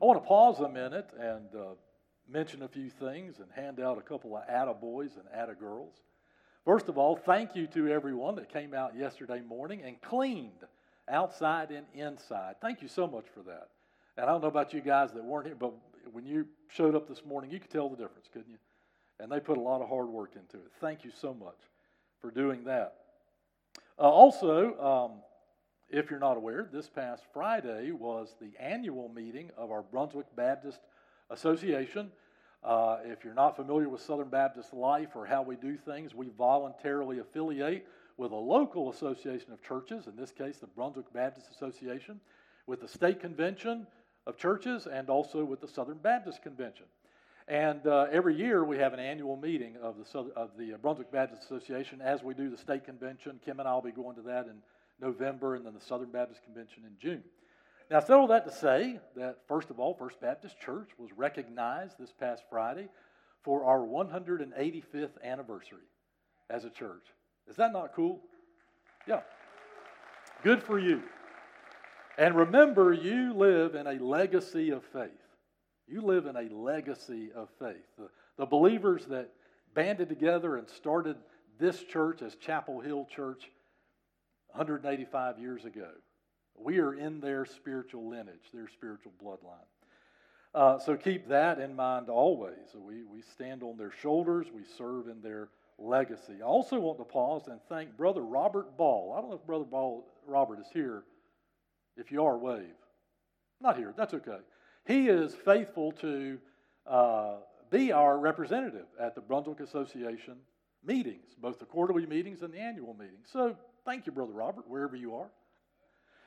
I 0.00 0.04
want 0.04 0.22
to 0.22 0.28
pause 0.28 0.60
a 0.60 0.68
minute 0.68 1.08
and 1.18 1.46
uh, 1.54 1.74
mention 2.28 2.62
a 2.62 2.68
few 2.68 2.90
things 2.90 3.38
and 3.38 3.50
hand 3.52 3.80
out 3.80 3.96
a 3.96 4.02
couple 4.02 4.36
of 4.36 4.46
attaboys 4.46 5.12
and 5.16 5.24
attagirls. 5.34 5.94
First 6.66 6.88
of 6.88 6.98
all, 6.98 7.16
thank 7.16 7.56
you 7.56 7.66
to 7.68 7.88
everyone 7.88 8.34
that 8.34 8.52
came 8.52 8.74
out 8.74 8.94
yesterday 8.94 9.40
morning 9.40 9.82
and 9.82 10.00
cleaned 10.02 10.66
outside 11.08 11.70
and 11.70 11.86
inside. 11.94 12.56
Thank 12.60 12.82
you 12.82 12.88
so 12.88 13.06
much 13.06 13.24
for 13.32 13.40
that. 13.44 13.68
And 14.18 14.26
I 14.26 14.32
don't 14.32 14.42
know 14.42 14.48
about 14.48 14.74
you 14.74 14.82
guys 14.82 15.12
that 15.12 15.24
weren't 15.24 15.46
here, 15.46 15.56
but 15.58 15.72
when 16.12 16.26
you 16.26 16.46
showed 16.68 16.94
up 16.94 17.08
this 17.08 17.24
morning, 17.24 17.50
you 17.50 17.60
could 17.60 17.70
tell 17.70 17.88
the 17.88 17.96
difference, 17.96 18.28
couldn't 18.30 18.50
you? 18.50 18.58
And 19.18 19.32
they 19.32 19.40
put 19.40 19.56
a 19.56 19.60
lot 19.60 19.80
of 19.80 19.88
hard 19.88 20.08
work 20.08 20.32
into 20.34 20.56
it. 20.56 20.72
Thank 20.80 21.04
you 21.04 21.10
so 21.10 21.32
much 21.32 21.56
for 22.20 22.30
doing 22.30 22.64
that. 22.64 22.96
Uh, 23.98 24.02
also, 24.02 24.78
um, 24.78 25.22
if 25.88 26.10
you're 26.10 26.18
not 26.18 26.36
aware, 26.36 26.68
this 26.72 26.88
past 26.88 27.22
Friday 27.32 27.92
was 27.92 28.34
the 28.40 28.50
annual 28.60 29.08
meeting 29.08 29.50
of 29.56 29.70
our 29.70 29.82
Brunswick 29.82 30.26
Baptist 30.36 30.80
Association. 31.30 32.10
Uh, 32.64 32.98
if 33.04 33.24
you're 33.24 33.34
not 33.34 33.54
familiar 33.54 33.88
with 33.88 34.00
Southern 34.00 34.28
Baptist 34.28 34.72
life 34.72 35.10
or 35.14 35.26
how 35.26 35.42
we 35.42 35.54
do 35.54 35.76
things, 35.76 36.14
we 36.14 36.28
voluntarily 36.36 37.20
affiliate 37.20 37.86
with 38.16 38.32
a 38.32 38.36
local 38.36 38.90
association 38.90 39.52
of 39.52 39.62
churches, 39.62 40.06
in 40.06 40.16
this 40.16 40.32
case, 40.32 40.58
the 40.58 40.66
Brunswick 40.66 41.12
Baptist 41.12 41.50
Association, 41.50 42.20
with 42.66 42.80
the 42.80 42.88
state 42.88 43.20
convention 43.20 43.86
of 44.26 44.36
churches, 44.36 44.88
and 44.88 45.08
also 45.08 45.44
with 45.44 45.60
the 45.60 45.68
Southern 45.68 45.98
Baptist 45.98 46.42
Convention. 46.42 46.86
And 47.46 47.86
uh, 47.86 48.06
every 48.10 48.34
year 48.34 48.64
we 48.64 48.78
have 48.78 48.92
an 48.92 48.98
annual 48.98 49.36
meeting 49.36 49.76
of 49.80 49.94
the, 49.98 50.18
of 50.34 50.50
the 50.58 50.74
Brunswick 50.82 51.12
Baptist 51.12 51.44
Association 51.44 52.00
as 52.00 52.24
we 52.24 52.34
do 52.34 52.50
the 52.50 52.56
state 52.56 52.84
convention. 52.84 53.38
Kim 53.44 53.60
and 53.60 53.68
I 53.68 53.74
will 53.74 53.82
be 53.82 53.92
going 53.92 54.16
to 54.16 54.22
that 54.22 54.46
in 54.46 54.56
November, 55.00 55.54
and 55.54 55.66
then 55.66 55.74
the 55.74 55.80
Southern 55.80 56.10
Baptist 56.10 56.42
Convention 56.44 56.84
in 56.84 56.92
June. 57.00 57.22
Now, 57.90 57.98
I 57.98 58.00
said 58.00 58.14
all 58.16 58.26
that 58.28 58.44
to 58.46 58.52
say 58.52 58.98
that, 59.14 59.38
first 59.46 59.70
of 59.70 59.78
all, 59.78 59.94
First 59.94 60.20
Baptist 60.20 60.58
Church 60.60 60.90
was 60.98 61.10
recognized 61.16 61.98
this 61.98 62.12
past 62.12 62.42
Friday 62.50 62.88
for 63.44 63.64
our 63.64 63.78
185th 63.78 65.22
anniversary 65.22 65.86
as 66.50 66.64
a 66.64 66.70
church. 66.70 67.04
Is 67.48 67.56
that 67.56 67.72
not 67.72 67.94
cool? 67.94 68.20
Yeah. 69.06 69.20
Good 70.42 70.62
for 70.62 70.78
you. 70.78 71.02
And 72.18 72.34
remember, 72.34 72.92
you 72.92 73.34
live 73.34 73.74
in 73.74 73.86
a 73.86 74.02
legacy 74.02 74.70
of 74.70 74.82
faith. 74.92 75.10
You 75.86 76.00
live 76.00 76.26
in 76.26 76.36
a 76.36 76.52
legacy 76.52 77.30
of 77.34 77.48
faith. 77.58 77.86
The, 77.96 78.08
the 78.36 78.46
believers 78.46 79.06
that 79.06 79.30
banded 79.74 80.08
together 80.08 80.56
and 80.56 80.68
started 80.68 81.16
this 81.58 81.84
church 81.84 82.22
as 82.22 82.34
Chapel 82.34 82.80
Hill 82.80 83.06
Church 83.14 83.50
185 84.56 85.38
years 85.38 85.66
ago. 85.66 85.90
We 86.58 86.78
are 86.78 86.94
in 86.94 87.20
their 87.20 87.44
spiritual 87.44 88.08
lineage, 88.08 88.50
their 88.54 88.68
spiritual 88.68 89.12
bloodline. 89.22 89.66
Uh, 90.54 90.78
so 90.78 90.96
keep 90.96 91.28
that 91.28 91.60
in 91.60 91.76
mind 91.76 92.08
always. 92.08 92.74
We, 92.74 93.04
we 93.04 93.20
stand 93.20 93.62
on 93.62 93.76
their 93.76 93.92
shoulders, 94.00 94.46
we 94.54 94.62
serve 94.78 95.08
in 95.08 95.20
their 95.20 95.48
legacy. 95.78 96.36
I 96.40 96.46
also 96.46 96.80
want 96.80 96.96
to 96.98 97.04
pause 97.04 97.48
and 97.48 97.60
thank 97.68 97.98
Brother 97.98 98.22
Robert 98.22 98.78
Ball. 98.78 99.14
I 99.14 99.20
don't 99.20 99.28
know 99.28 99.36
if 99.36 99.46
Brother 99.46 99.66
Ball, 99.66 100.06
Robert 100.26 100.58
is 100.60 100.68
here. 100.72 101.02
If 101.98 102.10
you 102.10 102.24
are, 102.24 102.38
wave. 102.38 102.64
Not 103.60 103.76
here, 103.76 103.92
that's 103.94 104.14
okay. 104.14 104.38
He 104.86 105.08
is 105.08 105.34
faithful 105.34 105.92
to 105.92 106.38
uh, 106.86 107.34
be 107.70 107.92
our 107.92 108.18
representative 108.18 108.86
at 108.98 109.14
the 109.14 109.20
Brunswick 109.20 109.60
Association 109.60 110.36
meetings, 110.82 111.34
both 111.38 111.58
the 111.58 111.66
quarterly 111.66 112.06
meetings 112.06 112.40
and 112.40 112.54
the 112.54 112.60
annual 112.60 112.94
meetings. 112.94 113.28
So 113.30 113.56
Thank 113.86 114.04
you, 114.04 114.12
Brother 114.12 114.32
Robert, 114.32 114.68
wherever 114.68 114.96
you 114.96 115.14
are. 115.14 115.30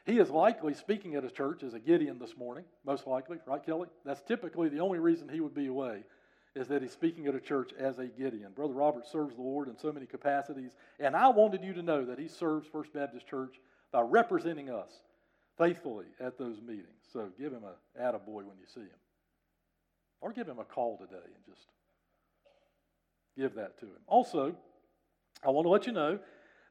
He 0.06 0.18
is 0.18 0.30
likely 0.30 0.74
speaking 0.74 1.16
at 1.16 1.26
a 1.26 1.30
church 1.30 1.62
as 1.62 1.74
a 1.74 1.80
Gideon 1.80 2.18
this 2.18 2.38
morning, 2.38 2.64
most 2.86 3.06
likely, 3.06 3.38
right, 3.46 3.64
Kelly? 3.64 3.90
That's 4.06 4.22
typically 4.22 4.70
the 4.70 4.80
only 4.80 4.98
reason 4.98 5.28
he 5.28 5.42
would 5.42 5.54
be 5.54 5.68
away, 5.68 6.04
is 6.56 6.70
that 6.70 6.82
he's 6.82 6.94
speaking 6.94 7.28
at 7.28 7.36
a 7.36 7.40
church 7.40 7.72
as 7.78 8.00
a 8.00 8.06
Gideon. 8.06 8.54
Brother 8.56 8.74
Robert 8.74 9.06
serves 9.06 9.36
the 9.36 9.42
Lord 9.42 9.68
in 9.68 9.78
so 9.78 9.92
many 9.92 10.06
capacities, 10.06 10.72
and 11.00 11.16
I 11.18 11.28
wanted 11.28 11.64
you 11.64 11.74
to 11.74 11.84
know 11.84 12.06
that 12.06 12.18
he 12.18 12.30
serves 12.30 12.66
First 12.68 12.94
Baptist 12.94 13.28
Church 13.28 13.56
by 13.92 14.02
representing 14.02 14.70
us 14.70 14.90
faithfully 15.58 16.06
at 16.20 16.38
those 16.38 16.62
meetings. 16.62 16.88
So 17.12 17.28
give 17.38 17.52
him 17.52 17.64
a 17.66 18.02
attaboy 18.02 18.46
when 18.46 18.58
you 18.58 18.68
see 18.74 18.82
him. 18.82 19.00
Or 20.22 20.32
give 20.32 20.48
him 20.48 20.60
a 20.60 20.64
call 20.66 20.98
today 20.98 21.24
and 21.26 21.46
just 21.46 21.68
give 23.38 23.56
that 23.56 23.80
to 23.82 23.86
him. 23.86 24.00
Also, 24.08 24.56
I 25.46 25.50
want 25.50 25.66
to 25.66 25.70
let 25.70 25.86
you 25.86 25.92
know 25.92 26.20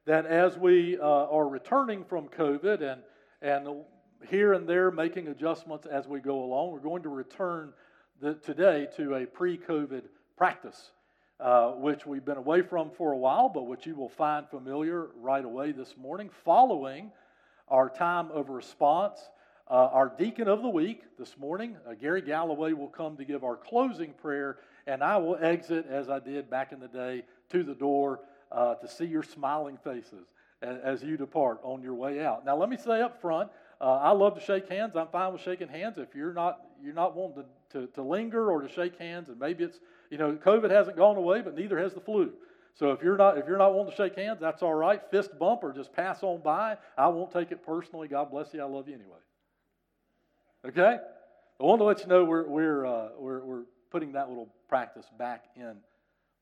that 0.05 0.25
as 0.25 0.57
we 0.57 0.97
uh, 0.97 1.03
are 1.03 1.47
returning 1.47 2.03
from 2.03 2.27
COVID 2.29 2.81
and, 2.81 3.01
and 3.41 3.83
here 4.29 4.53
and 4.53 4.67
there 4.67 4.91
making 4.91 5.27
adjustments 5.27 5.85
as 5.85 6.07
we 6.07 6.19
go 6.19 6.43
along, 6.43 6.71
we're 6.71 6.79
going 6.79 7.03
to 7.03 7.09
return 7.09 7.73
the, 8.21 8.35
today 8.35 8.87
to 8.97 9.15
a 9.15 9.25
pre 9.25 9.57
COVID 9.57 10.03
practice, 10.37 10.91
uh, 11.39 11.71
which 11.71 12.05
we've 12.05 12.25
been 12.25 12.37
away 12.37 12.61
from 12.61 12.91
for 12.91 13.13
a 13.13 13.17
while, 13.17 13.49
but 13.49 13.63
which 13.63 13.85
you 13.85 13.95
will 13.95 14.09
find 14.09 14.47
familiar 14.49 15.07
right 15.21 15.43
away 15.43 15.71
this 15.71 15.95
morning, 15.97 16.29
following 16.43 17.11
our 17.67 17.89
time 17.89 18.31
of 18.31 18.49
response. 18.49 19.19
Uh, 19.69 19.87
our 19.91 20.11
deacon 20.17 20.47
of 20.47 20.63
the 20.63 20.69
week 20.69 21.03
this 21.19 21.37
morning, 21.37 21.77
uh, 21.87 21.93
Gary 21.93 22.23
Galloway, 22.23 22.73
will 22.73 22.87
come 22.87 23.15
to 23.17 23.23
give 23.23 23.43
our 23.43 23.55
closing 23.55 24.13
prayer, 24.13 24.57
and 24.87 25.03
I 25.03 25.17
will 25.17 25.37
exit 25.39 25.85
as 25.87 26.09
I 26.09 26.17
did 26.17 26.49
back 26.49 26.71
in 26.71 26.79
the 26.79 26.87
day 26.87 27.23
to 27.51 27.63
the 27.63 27.75
door 27.75 28.21
uh, 28.51 28.75
to 28.75 28.87
see 28.87 29.05
your 29.05 29.23
smiling 29.23 29.77
faces 29.83 30.27
as, 30.61 30.77
as, 30.83 31.03
you 31.03 31.17
depart 31.17 31.59
on 31.63 31.81
your 31.81 31.93
way 31.93 32.23
out. 32.23 32.45
Now, 32.45 32.57
let 32.57 32.69
me 32.69 32.77
say 32.77 33.01
up 33.01 33.21
front, 33.21 33.49
uh, 33.81 33.97
I 33.97 34.11
love 34.11 34.35
to 34.35 34.41
shake 34.41 34.67
hands. 34.67 34.95
I'm 34.95 35.07
fine 35.07 35.31
with 35.31 35.41
shaking 35.41 35.69
hands. 35.69 35.97
If 35.97 36.15
you're 36.15 36.33
not 36.33 36.59
you're 36.83 36.93
not 36.93 37.15
wanting 37.15 37.43
to, 37.71 37.79
to, 37.79 37.87
to 37.93 38.01
linger 38.01 38.51
or 38.51 38.61
to 38.61 38.69
shake 38.69 38.97
hands, 38.97 39.29
and 39.29 39.39
maybe 39.39 39.63
it's 39.63 39.79
you 40.09 40.17
know 40.17 40.33
COVID 40.33 40.69
hasn't 40.69 40.97
gone 40.97 41.15
away, 41.17 41.41
but 41.41 41.55
neither 41.55 41.79
has 41.79 41.93
the 41.93 42.01
flu. 42.01 42.31
So 42.75 42.91
if 42.91 43.01
you're 43.01 43.17
not 43.17 43.37
if 43.37 43.47
you're 43.47 43.57
not 43.57 43.73
wanting 43.73 43.91
to 43.91 43.97
shake 43.97 44.15
hands, 44.15 44.39
that's 44.41 44.61
all 44.61 44.73
right. 44.73 45.01
Fist 45.11 45.37
bump 45.39 45.63
or 45.63 45.71
just 45.71 45.93
pass 45.93 46.23
on 46.23 46.41
by. 46.41 46.77
I 46.97 47.07
won't 47.07 47.31
take 47.31 47.51
it 47.51 47.65
personally. 47.65 48.07
God 48.07 48.31
bless 48.31 48.53
you. 48.53 48.61
I 48.61 48.65
love 48.65 48.87
you 48.87 48.95
anyway. 48.95 49.19
Okay. 50.67 50.97
I 51.59 51.63
want 51.63 51.79
to 51.79 51.85
let 51.85 52.01
you 52.01 52.07
know 52.07 52.25
we're 52.25 52.47
we're 52.47 52.85
uh, 52.85 53.09
we're, 53.17 53.43
we're 53.43 53.63
putting 53.91 54.13
that 54.13 54.29
little 54.29 54.49
practice 54.67 55.05
back 55.17 55.45
in 55.55 55.75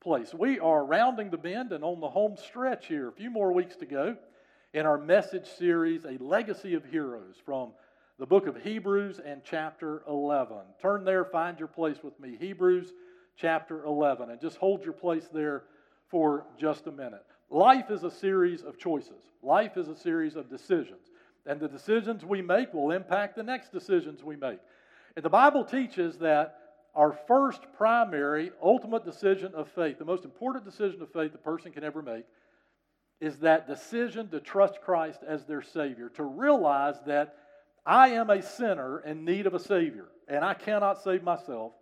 place. 0.01 0.33
We 0.33 0.59
are 0.59 0.85
rounding 0.85 1.29
the 1.29 1.37
bend 1.37 1.71
and 1.71 1.83
on 1.83 1.99
the 1.99 2.09
home 2.09 2.35
stretch 2.37 2.87
here. 2.87 3.09
A 3.09 3.13
few 3.13 3.29
more 3.29 3.51
weeks 3.51 3.75
to 3.77 3.85
go 3.85 4.15
in 4.73 4.85
our 4.85 4.97
message 4.97 5.47
series, 5.47 6.05
A 6.05 6.17
Legacy 6.23 6.73
of 6.73 6.85
Heroes, 6.85 7.35
from 7.43 7.71
the 8.19 8.25
book 8.25 8.47
of 8.47 8.61
Hebrews 8.61 9.19
and 9.23 9.41
chapter 9.43 10.03
11. 10.07 10.57
Turn 10.81 11.03
there, 11.03 11.25
find 11.25 11.59
your 11.59 11.67
place 11.67 11.97
with 12.03 12.19
me. 12.19 12.35
Hebrews 12.39 12.93
chapter 13.35 13.83
11. 13.85 14.29
And 14.29 14.41
just 14.41 14.57
hold 14.57 14.83
your 14.83 14.93
place 14.93 15.27
there 15.33 15.63
for 16.09 16.45
just 16.59 16.87
a 16.87 16.91
minute. 16.91 17.25
Life 17.49 17.91
is 17.91 18.03
a 18.03 18.11
series 18.11 18.63
of 18.63 18.77
choices, 18.77 19.23
life 19.41 19.77
is 19.77 19.87
a 19.87 19.95
series 19.95 20.35
of 20.35 20.49
decisions. 20.49 21.11
And 21.45 21.61
the 21.61 21.69
decisions 21.69 22.25
we 22.25 22.41
make 22.41 22.73
will 22.73 22.91
impact 22.91 23.37
the 23.37 23.43
next 23.43 23.71
decisions 23.71 24.21
we 24.21 24.35
make. 24.35 24.59
And 25.15 25.23
the 25.23 25.29
Bible 25.29 25.63
teaches 25.63 26.17
that 26.17 26.66
our 26.97 27.11
first 27.27 27.61
primary, 27.77 28.51
ultimate 28.61 29.05
decision 29.05 29.53
of 29.53 29.69
faith, 29.69 29.99
the 29.99 30.05
most 30.05 30.25
important 30.25 30.65
decision 30.65 30.99
of 31.03 31.11
faith 31.13 31.33
a 31.35 31.37
person 31.37 31.71
can 31.71 31.83
ever 31.83 32.01
make, 32.01 32.25
is 33.21 33.37
that 33.37 33.67
decision 33.67 34.27
to 34.29 34.39
trust 34.39 34.81
Christ 34.83 35.19
as 35.25 35.45
their 35.45 35.61
Savior, 35.61 36.09
to 36.15 36.23
realize 36.23 36.95
that 37.05 37.35
I 37.85 38.09
am 38.09 38.31
a 38.31 38.41
sinner 38.41 38.99
in 38.99 39.25
need 39.25 39.45
of 39.45 39.53
a 39.53 39.59
Savior, 39.59 40.05
and 40.27 40.43
I 40.43 40.55
cannot 40.55 41.03
save 41.03 41.21
myself. 41.21 41.73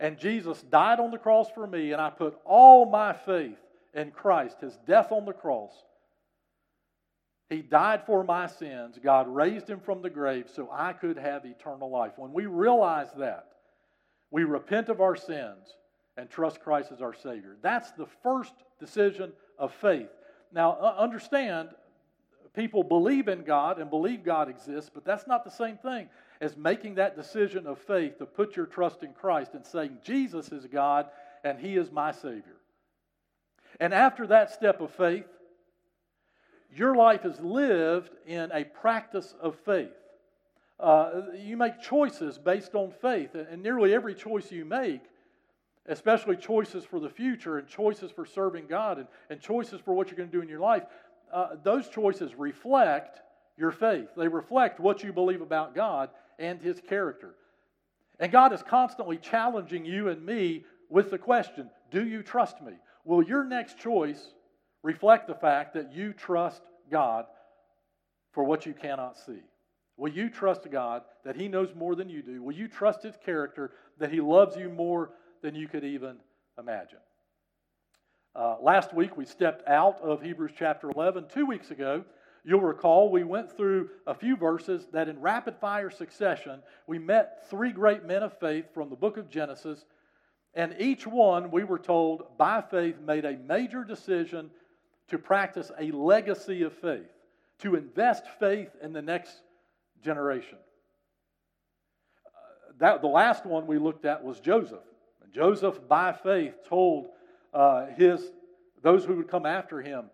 And 0.00 0.18
Jesus 0.18 0.62
died 0.62 1.00
on 1.00 1.10
the 1.10 1.18
cross 1.18 1.48
for 1.54 1.66
me, 1.66 1.92
and 1.92 2.00
I 2.00 2.08
put 2.08 2.38
all 2.46 2.86
my 2.86 3.12
faith 3.12 3.58
in 3.92 4.10
Christ, 4.10 4.60
his 4.62 4.76
death 4.86 5.12
on 5.12 5.26
the 5.26 5.32
cross. 5.34 5.72
He 7.50 7.60
died 7.60 8.06
for 8.06 8.24
my 8.24 8.46
sins. 8.46 8.98
God 9.02 9.28
raised 9.28 9.68
him 9.68 9.80
from 9.80 10.00
the 10.00 10.10
grave 10.10 10.46
so 10.54 10.70
I 10.72 10.94
could 10.94 11.18
have 11.18 11.44
eternal 11.44 11.90
life. 11.90 12.12
When 12.16 12.32
we 12.32 12.46
realize 12.46 13.08
that, 13.18 13.48
we 14.30 14.44
repent 14.44 14.88
of 14.88 15.00
our 15.00 15.16
sins 15.16 15.76
and 16.16 16.28
trust 16.28 16.60
Christ 16.60 16.92
as 16.92 17.02
our 17.02 17.14
Savior. 17.14 17.56
That's 17.62 17.92
the 17.92 18.06
first 18.22 18.54
decision 18.80 19.32
of 19.58 19.72
faith. 19.74 20.08
Now, 20.52 20.76
understand, 20.98 21.70
people 22.54 22.82
believe 22.82 23.28
in 23.28 23.42
God 23.42 23.78
and 23.78 23.90
believe 23.90 24.24
God 24.24 24.48
exists, 24.48 24.90
but 24.92 25.04
that's 25.04 25.26
not 25.26 25.44
the 25.44 25.50
same 25.50 25.76
thing 25.76 26.08
as 26.40 26.56
making 26.56 26.96
that 26.96 27.16
decision 27.16 27.66
of 27.66 27.78
faith 27.78 28.18
to 28.18 28.26
put 28.26 28.56
your 28.56 28.66
trust 28.66 29.02
in 29.02 29.12
Christ 29.12 29.54
and 29.54 29.64
saying, 29.64 29.98
Jesus 30.02 30.52
is 30.52 30.66
God 30.66 31.06
and 31.44 31.58
He 31.58 31.76
is 31.76 31.90
my 31.90 32.12
Savior. 32.12 32.56
And 33.80 33.92
after 33.92 34.26
that 34.28 34.50
step 34.50 34.80
of 34.80 34.90
faith, 34.90 35.26
your 36.74 36.94
life 36.94 37.24
is 37.24 37.40
lived 37.40 38.10
in 38.26 38.50
a 38.52 38.64
practice 38.64 39.34
of 39.40 39.56
faith. 39.64 39.92
Uh, 40.78 41.22
you 41.34 41.56
make 41.56 41.80
choices 41.80 42.38
based 42.38 42.74
on 42.74 42.92
faith, 43.00 43.34
and 43.34 43.62
nearly 43.62 43.94
every 43.94 44.14
choice 44.14 44.52
you 44.52 44.64
make, 44.64 45.00
especially 45.86 46.36
choices 46.36 46.84
for 46.84 47.00
the 47.00 47.08
future 47.08 47.58
and 47.58 47.66
choices 47.66 48.10
for 48.10 48.26
serving 48.26 48.66
God 48.66 48.98
and, 48.98 49.06
and 49.30 49.40
choices 49.40 49.80
for 49.80 49.94
what 49.94 50.08
you're 50.08 50.16
going 50.16 50.28
to 50.28 50.36
do 50.36 50.42
in 50.42 50.48
your 50.48 50.60
life, 50.60 50.82
uh, 51.32 51.56
those 51.62 51.88
choices 51.88 52.34
reflect 52.34 53.20
your 53.56 53.70
faith. 53.72 54.08
They 54.16 54.28
reflect 54.28 54.78
what 54.78 55.02
you 55.02 55.12
believe 55.12 55.40
about 55.40 55.74
God 55.74 56.10
and 56.38 56.60
His 56.60 56.80
character. 56.86 57.34
And 58.18 58.32
God 58.32 58.52
is 58.52 58.62
constantly 58.62 59.16
challenging 59.16 59.84
you 59.84 60.08
and 60.08 60.24
me 60.24 60.64
with 60.88 61.10
the 61.10 61.18
question 61.18 61.70
Do 61.90 62.06
you 62.06 62.22
trust 62.22 62.60
me? 62.60 62.72
Will 63.04 63.22
your 63.22 63.44
next 63.44 63.78
choice 63.78 64.34
reflect 64.82 65.26
the 65.26 65.34
fact 65.34 65.74
that 65.74 65.92
you 65.92 66.12
trust 66.12 66.62
God 66.90 67.26
for 68.32 68.44
what 68.44 68.66
you 68.66 68.74
cannot 68.74 69.16
see? 69.16 69.40
Will 69.96 70.12
you 70.12 70.28
trust 70.28 70.70
God 70.70 71.02
that 71.24 71.36
He 71.36 71.48
knows 71.48 71.74
more 71.74 71.94
than 71.94 72.08
you 72.08 72.22
do? 72.22 72.42
Will 72.42 72.54
you 72.54 72.68
trust 72.68 73.02
His 73.02 73.16
character 73.24 73.72
that 73.98 74.12
He 74.12 74.20
loves 74.20 74.56
you 74.56 74.68
more 74.68 75.10
than 75.42 75.54
you 75.54 75.68
could 75.68 75.84
even 75.84 76.16
imagine? 76.58 76.98
Uh, 78.34 78.56
last 78.60 78.92
week 78.92 79.16
we 79.16 79.24
stepped 79.24 79.66
out 79.66 79.98
of 80.02 80.20
Hebrews 80.20 80.52
chapter 80.58 80.90
11. 80.90 81.26
Two 81.32 81.46
weeks 81.46 81.70
ago, 81.70 82.04
you'll 82.44 82.60
recall 82.60 83.10
we 83.10 83.24
went 83.24 83.56
through 83.56 83.88
a 84.06 84.14
few 84.14 84.36
verses 84.36 84.86
that 84.92 85.08
in 85.08 85.20
rapid 85.20 85.56
fire 85.56 85.90
succession 85.90 86.60
we 86.86 86.98
met 86.98 87.48
three 87.48 87.72
great 87.72 88.04
men 88.04 88.22
of 88.22 88.38
faith 88.38 88.66
from 88.74 88.90
the 88.90 88.96
book 88.96 89.16
of 89.16 89.30
Genesis. 89.30 89.86
And 90.52 90.76
each 90.78 91.06
one, 91.06 91.50
we 91.50 91.64
were 91.64 91.78
told, 91.78 92.36
by 92.36 92.60
faith, 92.60 93.00
made 93.00 93.24
a 93.24 93.38
major 93.38 93.84
decision 93.84 94.50
to 95.08 95.18
practice 95.18 95.70
a 95.78 95.90
legacy 95.90 96.62
of 96.62 96.74
faith, 96.74 97.08
to 97.60 97.74
invest 97.74 98.24
faith 98.38 98.70
in 98.82 98.92
the 98.92 99.02
next 99.02 99.40
generation. 100.06 100.56
Uh, 102.24 102.72
that, 102.78 103.02
the 103.02 103.08
last 103.08 103.44
one 103.44 103.66
we 103.66 103.76
looked 103.76 104.06
at 104.06 104.24
was 104.24 104.40
Joseph. 104.40 104.78
Joseph, 105.34 105.86
by 105.86 106.14
faith, 106.14 106.54
told 106.66 107.08
uh, 107.52 107.86
his, 107.96 108.22
those 108.82 109.04
who 109.04 109.16
would 109.16 109.28
come 109.28 109.44
after 109.44 109.82
him 109.82 110.06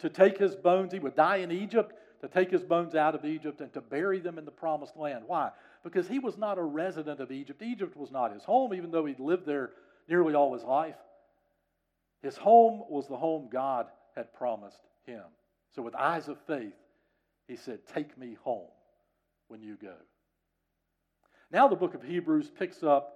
to 0.00 0.10
take 0.10 0.36
his 0.36 0.54
bones. 0.54 0.92
He 0.92 0.98
would 0.98 1.16
die 1.16 1.36
in 1.36 1.50
Egypt, 1.50 1.94
to 2.20 2.28
take 2.28 2.50
his 2.50 2.62
bones 2.62 2.94
out 2.94 3.14
of 3.14 3.24
Egypt 3.24 3.62
and 3.62 3.72
to 3.72 3.80
bury 3.80 4.20
them 4.20 4.36
in 4.36 4.44
the 4.44 4.50
promised 4.50 4.96
land. 4.96 5.24
Why? 5.26 5.50
Because 5.82 6.06
he 6.06 6.18
was 6.18 6.36
not 6.36 6.58
a 6.58 6.62
resident 6.62 7.20
of 7.20 7.32
Egypt. 7.32 7.62
Egypt 7.62 7.96
was 7.96 8.10
not 8.10 8.34
his 8.34 8.44
home, 8.44 8.74
even 8.74 8.90
though 8.90 9.06
he'd 9.06 9.20
lived 9.20 9.46
there 9.46 9.70
nearly 10.08 10.34
all 10.34 10.52
his 10.52 10.64
life. 10.64 10.96
His 12.22 12.36
home 12.36 12.82
was 12.90 13.08
the 13.08 13.16
home 13.16 13.48
God 13.50 13.86
had 14.14 14.34
promised 14.34 14.82
him. 15.06 15.22
So, 15.74 15.82
with 15.82 15.94
eyes 15.94 16.28
of 16.28 16.38
faith, 16.46 16.74
he 17.48 17.56
said, 17.56 17.80
Take 17.92 18.18
me 18.18 18.36
home 18.42 18.68
when 19.52 19.62
you 19.62 19.76
go. 19.76 19.94
Now, 21.52 21.68
the 21.68 21.76
book 21.76 21.92
of 21.92 22.02
Hebrews 22.02 22.50
picks 22.58 22.82
up 22.82 23.14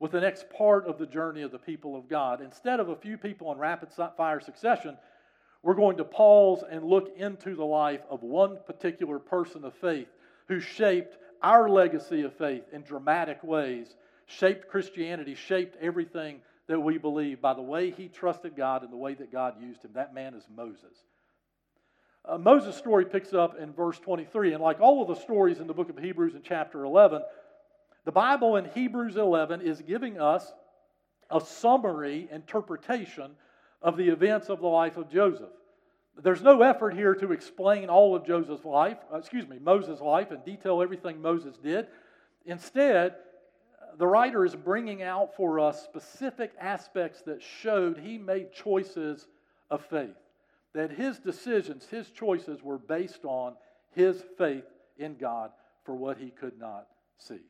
with 0.00 0.12
the 0.12 0.20
next 0.20 0.48
part 0.48 0.86
of 0.86 0.98
the 0.98 1.06
journey 1.06 1.42
of 1.42 1.52
the 1.52 1.58
people 1.58 1.94
of 1.94 2.08
God. 2.08 2.40
Instead 2.40 2.80
of 2.80 2.88
a 2.88 2.96
few 2.96 3.18
people 3.18 3.52
in 3.52 3.58
rapid 3.58 3.90
fire 4.16 4.40
succession, 4.40 4.96
we're 5.62 5.74
going 5.74 5.98
to 5.98 6.04
pause 6.04 6.64
and 6.68 6.82
look 6.82 7.12
into 7.18 7.54
the 7.54 7.64
life 7.64 8.00
of 8.08 8.22
one 8.22 8.56
particular 8.66 9.18
person 9.18 9.64
of 9.64 9.74
faith 9.74 10.08
who 10.48 10.60
shaped 10.60 11.18
our 11.42 11.68
legacy 11.68 12.22
of 12.22 12.32
faith 12.36 12.64
in 12.72 12.80
dramatic 12.80 13.44
ways, 13.44 13.94
shaped 14.24 14.68
Christianity, 14.68 15.34
shaped 15.34 15.76
everything 15.82 16.40
that 16.68 16.80
we 16.80 16.96
believe 16.96 17.42
by 17.42 17.52
the 17.52 17.60
way 17.60 17.90
he 17.90 18.08
trusted 18.08 18.56
God 18.56 18.82
and 18.82 18.90
the 18.90 18.96
way 18.96 19.12
that 19.12 19.30
God 19.30 19.60
used 19.60 19.84
him. 19.84 19.90
That 19.94 20.14
man 20.14 20.32
is 20.32 20.44
Moses. 20.54 20.96
Uh, 22.26 22.38
Moses' 22.38 22.76
story 22.76 23.04
picks 23.04 23.32
up 23.32 23.58
in 23.58 23.72
verse 23.72 23.98
23, 23.98 24.54
and 24.54 24.62
like 24.62 24.80
all 24.80 25.02
of 25.02 25.08
the 25.08 25.22
stories 25.22 25.60
in 25.60 25.66
the 25.66 25.74
book 25.74 25.88
of 25.88 25.98
Hebrews 25.98 26.34
in 26.34 26.42
chapter 26.42 26.84
11, 26.84 27.22
the 28.04 28.12
Bible 28.12 28.56
in 28.56 28.64
Hebrews 28.64 29.16
11 29.16 29.60
is 29.60 29.80
giving 29.82 30.20
us 30.20 30.52
a 31.30 31.40
summary 31.40 32.28
interpretation 32.30 33.32
of 33.82 33.96
the 33.96 34.08
events 34.08 34.48
of 34.48 34.60
the 34.60 34.66
life 34.66 34.96
of 34.96 35.10
Joseph. 35.10 35.50
There's 36.22 36.42
no 36.42 36.62
effort 36.62 36.94
here 36.94 37.14
to 37.14 37.32
explain 37.32 37.90
all 37.90 38.16
of 38.16 38.26
Joseph's 38.26 38.64
life, 38.64 38.96
uh, 39.12 39.18
excuse 39.18 39.46
me, 39.46 39.58
Moses' 39.60 40.00
life 40.00 40.30
and 40.30 40.44
detail 40.44 40.82
everything 40.82 41.20
Moses 41.20 41.56
did. 41.58 41.88
Instead, 42.46 43.16
the 43.98 44.06
writer 44.06 44.44
is 44.44 44.54
bringing 44.54 45.02
out 45.02 45.36
for 45.36 45.60
us 45.60 45.82
specific 45.82 46.52
aspects 46.60 47.22
that 47.22 47.42
showed 47.42 47.98
he 47.98 48.18
made 48.18 48.52
choices 48.52 49.26
of 49.70 49.84
faith, 49.84 50.16
that 50.76 50.90
his 50.90 51.18
decisions, 51.18 51.86
his 51.90 52.10
choices 52.10 52.62
were 52.62 52.76
based 52.76 53.24
on 53.24 53.54
his 53.94 54.22
faith 54.36 54.66
in 54.98 55.16
God 55.16 55.50
for 55.84 55.94
what 55.94 56.18
he 56.18 56.30
could 56.30 56.58
not 56.58 56.86
see. 57.18 57.40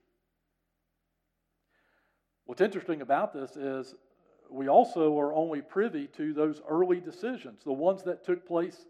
What's 2.44 2.60
interesting 2.60 3.02
about 3.02 3.34
this 3.34 3.56
is 3.56 3.96
we 4.48 4.68
also 4.68 5.18
are 5.18 5.34
only 5.34 5.60
privy 5.60 6.06
to 6.16 6.32
those 6.32 6.62
early 6.68 7.00
decisions, 7.00 7.64
the 7.64 7.72
ones 7.72 8.04
that 8.04 8.24
took 8.24 8.46
place 8.46 8.86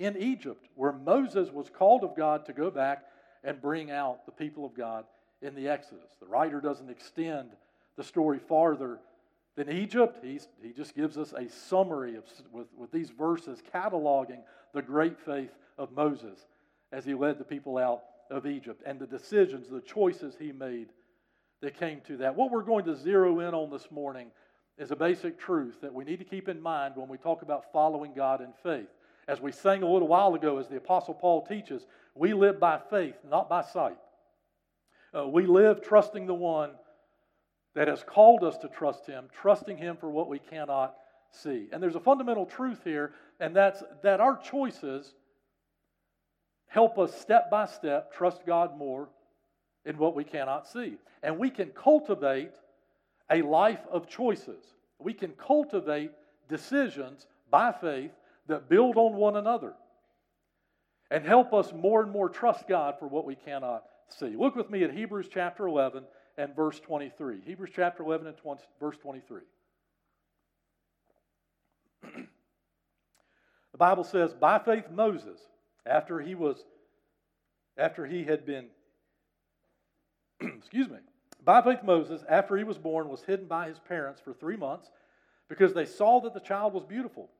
in 0.00 0.16
Egypt, 0.16 0.66
where 0.74 0.92
Moses 0.92 1.52
was 1.52 1.70
called 1.70 2.02
of 2.02 2.16
God 2.16 2.44
to 2.46 2.52
go 2.52 2.72
back 2.72 3.04
and 3.44 3.62
bring 3.62 3.92
out 3.92 4.26
the 4.26 4.32
people 4.32 4.66
of 4.66 4.74
God 4.74 5.04
in 5.42 5.54
the 5.54 5.68
Exodus. 5.68 6.10
The 6.18 6.26
writer 6.26 6.60
doesn't 6.60 6.90
extend 6.90 7.50
the 7.96 8.02
story 8.02 8.40
farther 8.40 8.98
than 9.56 9.70
Egypt. 9.70 10.18
He's, 10.22 10.48
he 10.62 10.72
just 10.72 10.94
gives 10.94 11.18
us 11.18 11.32
a 11.32 11.48
summary 11.48 12.16
of, 12.16 12.24
with, 12.52 12.68
with 12.76 12.92
these 12.92 13.10
verses 13.10 13.62
cataloging 13.74 14.42
the 14.72 14.82
great 14.82 15.18
faith 15.18 15.50
of 15.78 15.92
Moses 15.92 16.38
as 16.92 17.04
he 17.04 17.14
led 17.14 17.38
the 17.38 17.44
people 17.44 17.78
out 17.78 18.02
of 18.30 18.46
Egypt 18.46 18.82
and 18.86 18.98
the 18.98 19.06
decisions, 19.06 19.68
the 19.68 19.80
choices 19.80 20.36
he 20.38 20.52
made 20.52 20.88
that 21.62 21.78
came 21.78 22.00
to 22.02 22.18
that. 22.18 22.36
What 22.36 22.50
we're 22.50 22.62
going 22.62 22.84
to 22.84 22.94
zero 22.94 23.40
in 23.40 23.54
on 23.54 23.70
this 23.70 23.90
morning 23.90 24.28
is 24.78 24.90
a 24.90 24.96
basic 24.96 25.38
truth 25.38 25.80
that 25.80 25.94
we 25.94 26.04
need 26.04 26.18
to 26.18 26.24
keep 26.24 26.48
in 26.48 26.60
mind 26.60 26.96
when 26.96 27.08
we 27.08 27.16
talk 27.16 27.42
about 27.42 27.72
following 27.72 28.12
God 28.14 28.40
in 28.42 28.52
faith. 28.62 28.88
As 29.26 29.40
we 29.40 29.50
sang 29.52 29.82
a 29.82 29.90
little 29.90 30.06
while 30.06 30.34
ago, 30.34 30.58
as 30.58 30.68
the 30.68 30.76
Apostle 30.76 31.14
Paul 31.14 31.46
teaches, 31.46 31.86
we 32.14 32.34
live 32.34 32.60
by 32.60 32.78
faith, 32.90 33.16
not 33.28 33.48
by 33.48 33.62
sight. 33.62 33.96
Uh, 35.16 35.26
we 35.26 35.46
live 35.46 35.82
trusting 35.82 36.26
the 36.26 36.34
one 36.34 36.70
that 37.76 37.88
has 37.88 38.02
called 38.02 38.42
us 38.42 38.56
to 38.56 38.68
trust 38.68 39.06
him, 39.06 39.26
trusting 39.42 39.76
him 39.76 39.98
for 39.98 40.08
what 40.08 40.30
we 40.30 40.38
cannot 40.38 40.96
see. 41.30 41.68
And 41.70 41.82
there's 41.82 41.94
a 41.94 42.00
fundamental 42.00 42.46
truth 42.46 42.80
here, 42.82 43.12
and 43.38 43.54
that's 43.54 43.82
that 44.02 44.18
our 44.18 44.38
choices 44.38 45.12
help 46.68 46.98
us 46.98 47.14
step 47.20 47.50
by 47.50 47.66
step 47.66 48.14
trust 48.14 48.46
God 48.46 48.78
more 48.78 49.10
in 49.84 49.98
what 49.98 50.16
we 50.16 50.24
cannot 50.24 50.66
see. 50.66 50.96
And 51.22 51.38
we 51.38 51.50
can 51.50 51.68
cultivate 51.68 52.52
a 53.30 53.42
life 53.42 53.86
of 53.92 54.08
choices. 54.08 54.64
We 54.98 55.12
can 55.12 55.32
cultivate 55.32 56.12
decisions 56.48 57.26
by 57.50 57.72
faith 57.72 58.12
that 58.46 58.70
build 58.70 58.96
on 58.96 59.16
one 59.16 59.36
another 59.36 59.74
and 61.10 61.26
help 61.26 61.52
us 61.52 61.74
more 61.74 62.02
and 62.02 62.10
more 62.10 62.30
trust 62.30 62.66
God 62.66 62.94
for 62.98 63.06
what 63.06 63.26
we 63.26 63.34
cannot 63.34 63.84
see. 64.08 64.34
Look 64.34 64.56
with 64.56 64.70
me 64.70 64.82
at 64.82 64.94
Hebrews 64.94 65.28
chapter 65.30 65.66
11 65.66 66.04
and 66.38 66.54
verse 66.54 66.78
23. 66.80 67.40
Hebrews 67.44 67.70
chapter 67.74 68.02
11 68.02 68.26
and 68.26 68.36
20, 68.36 68.62
verse 68.80 68.96
23. 68.98 69.40
the 72.02 73.78
Bible 73.78 74.04
says, 74.04 74.34
By 74.34 74.58
faith 74.58 74.90
Moses, 74.90 75.38
after 75.84 76.20
he 76.20 76.34
was 76.34 76.64
after 77.78 78.06
he 78.06 78.24
had 78.24 78.46
been 78.46 78.66
excuse 80.40 80.88
me, 80.88 80.98
by 81.44 81.62
faith 81.62 81.82
Moses, 81.82 82.22
after 82.28 82.56
he 82.56 82.64
was 82.64 82.78
born, 82.78 83.08
was 83.08 83.22
hidden 83.22 83.46
by 83.46 83.68
his 83.68 83.78
parents 83.78 84.20
for 84.20 84.32
three 84.32 84.56
months 84.56 84.90
because 85.48 85.74
they 85.74 85.84
saw 85.84 86.20
that 86.20 86.34
the 86.34 86.40
child 86.40 86.72
was 86.72 86.84
beautiful 86.84 87.30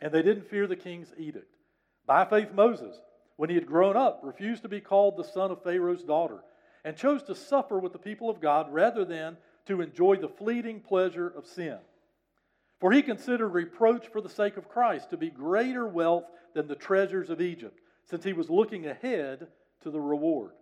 and 0.00 0.12
they 0.12 0.22
didn't 0.22 0.48
fear 0.48 0.66
the 0.66 0.76
king's 0.76 1.12
edict. 1.18 1.54
By 2.06 2.24
faith 2.24 2.52
Moses, 2.54 2.96
when 3.36 3.50
he 3.50 3.56
had 3.56 3.66
grown 3.66 3.96
up, 3.96 4.20
refused 4.22 4.62
to 4.62 4.68
be 4.68 4.80
called 4.80 5.16
the 5.16 5.24
son 5.24 5.50
of 5.50 5.62
Pharaoh's 5.62 6.02
daughter 6.02 6.42
and 6.86 6.96
chose 6.96 7.20
to 7.24 7.34
suffer 7.34 7.80
with 7.80 7.92
the 7.92 7.98
people 7.98 8.30
of 8.30 8.40
God 8.40 8.72
rather 8.72 9.04
than 9.04 9.36
to 9.66 9.80
enjoy 9.80 10.16
the 10.16 10.28
fleeting 10.28 10.78
pleasure 10.78 11.26
of 11.36 11.44
sin. 11.44 11.78
For 12.78 12.92
he 12.92 13.02
considered 13.02 13.48
reproach 13.48 14.06
for 14.06 14.20
the 14.20 14.28
sake 14.28 14.56
of 14.56 14.68
Christ 14.68 15.10
to 15.10 15.16
be 15.16 15.28
greater 15.28 15.84
wealth 15.84 16.26
than 16.54 16.68
the 16.68 16.76
treasures 16.76 17.28
of 17.28 17.40
Egypt, 17.40 17.80
since 18.08 18.22
he 18.22 18.32
was 18.32 18.48
looking 18.48 18.86
ahead 18.86 19.48
to 19.82 19.90
the 19.90 20.00
reward. 20.00 20.52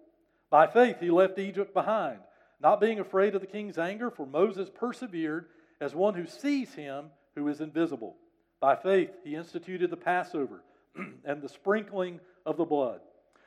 By 0.48 0.66
faith, 0.66 0.96
he 0.98 1.10
left 1.10 1.38
Egypt 1.38 1.74
behind, 1.74 2.20
not 2.58 2.80
being 2.80 3.00
afraid 3.00 3.34
of 3.34 3.42
the 3.42 3.46
king's 3.46 3.76
anger, 3.76 4.10
for 4.10 4.24
Moses 4.24 4.70
persevered 4.74 5.48
as 5.78 5.94
one 5.94 6.14
who 6.14 6.26
sees 6.26 6.72
him 6.72 7.10
who 7.34 7.46
is 7.48 7.60
invisible. 7.60 8.16
By 8.60 8.76
faith, 8.76 9.10
he 9.24 9.34
instituted 9.34 9.90
the 9.90 9.98
Passover 9.98 10.64
and 11.26 11.42
the 11.42 11.50
sprinkling 11.50 12.20
of 12.46 12.56
the 12.56 12.64
blood, 12.64 13.00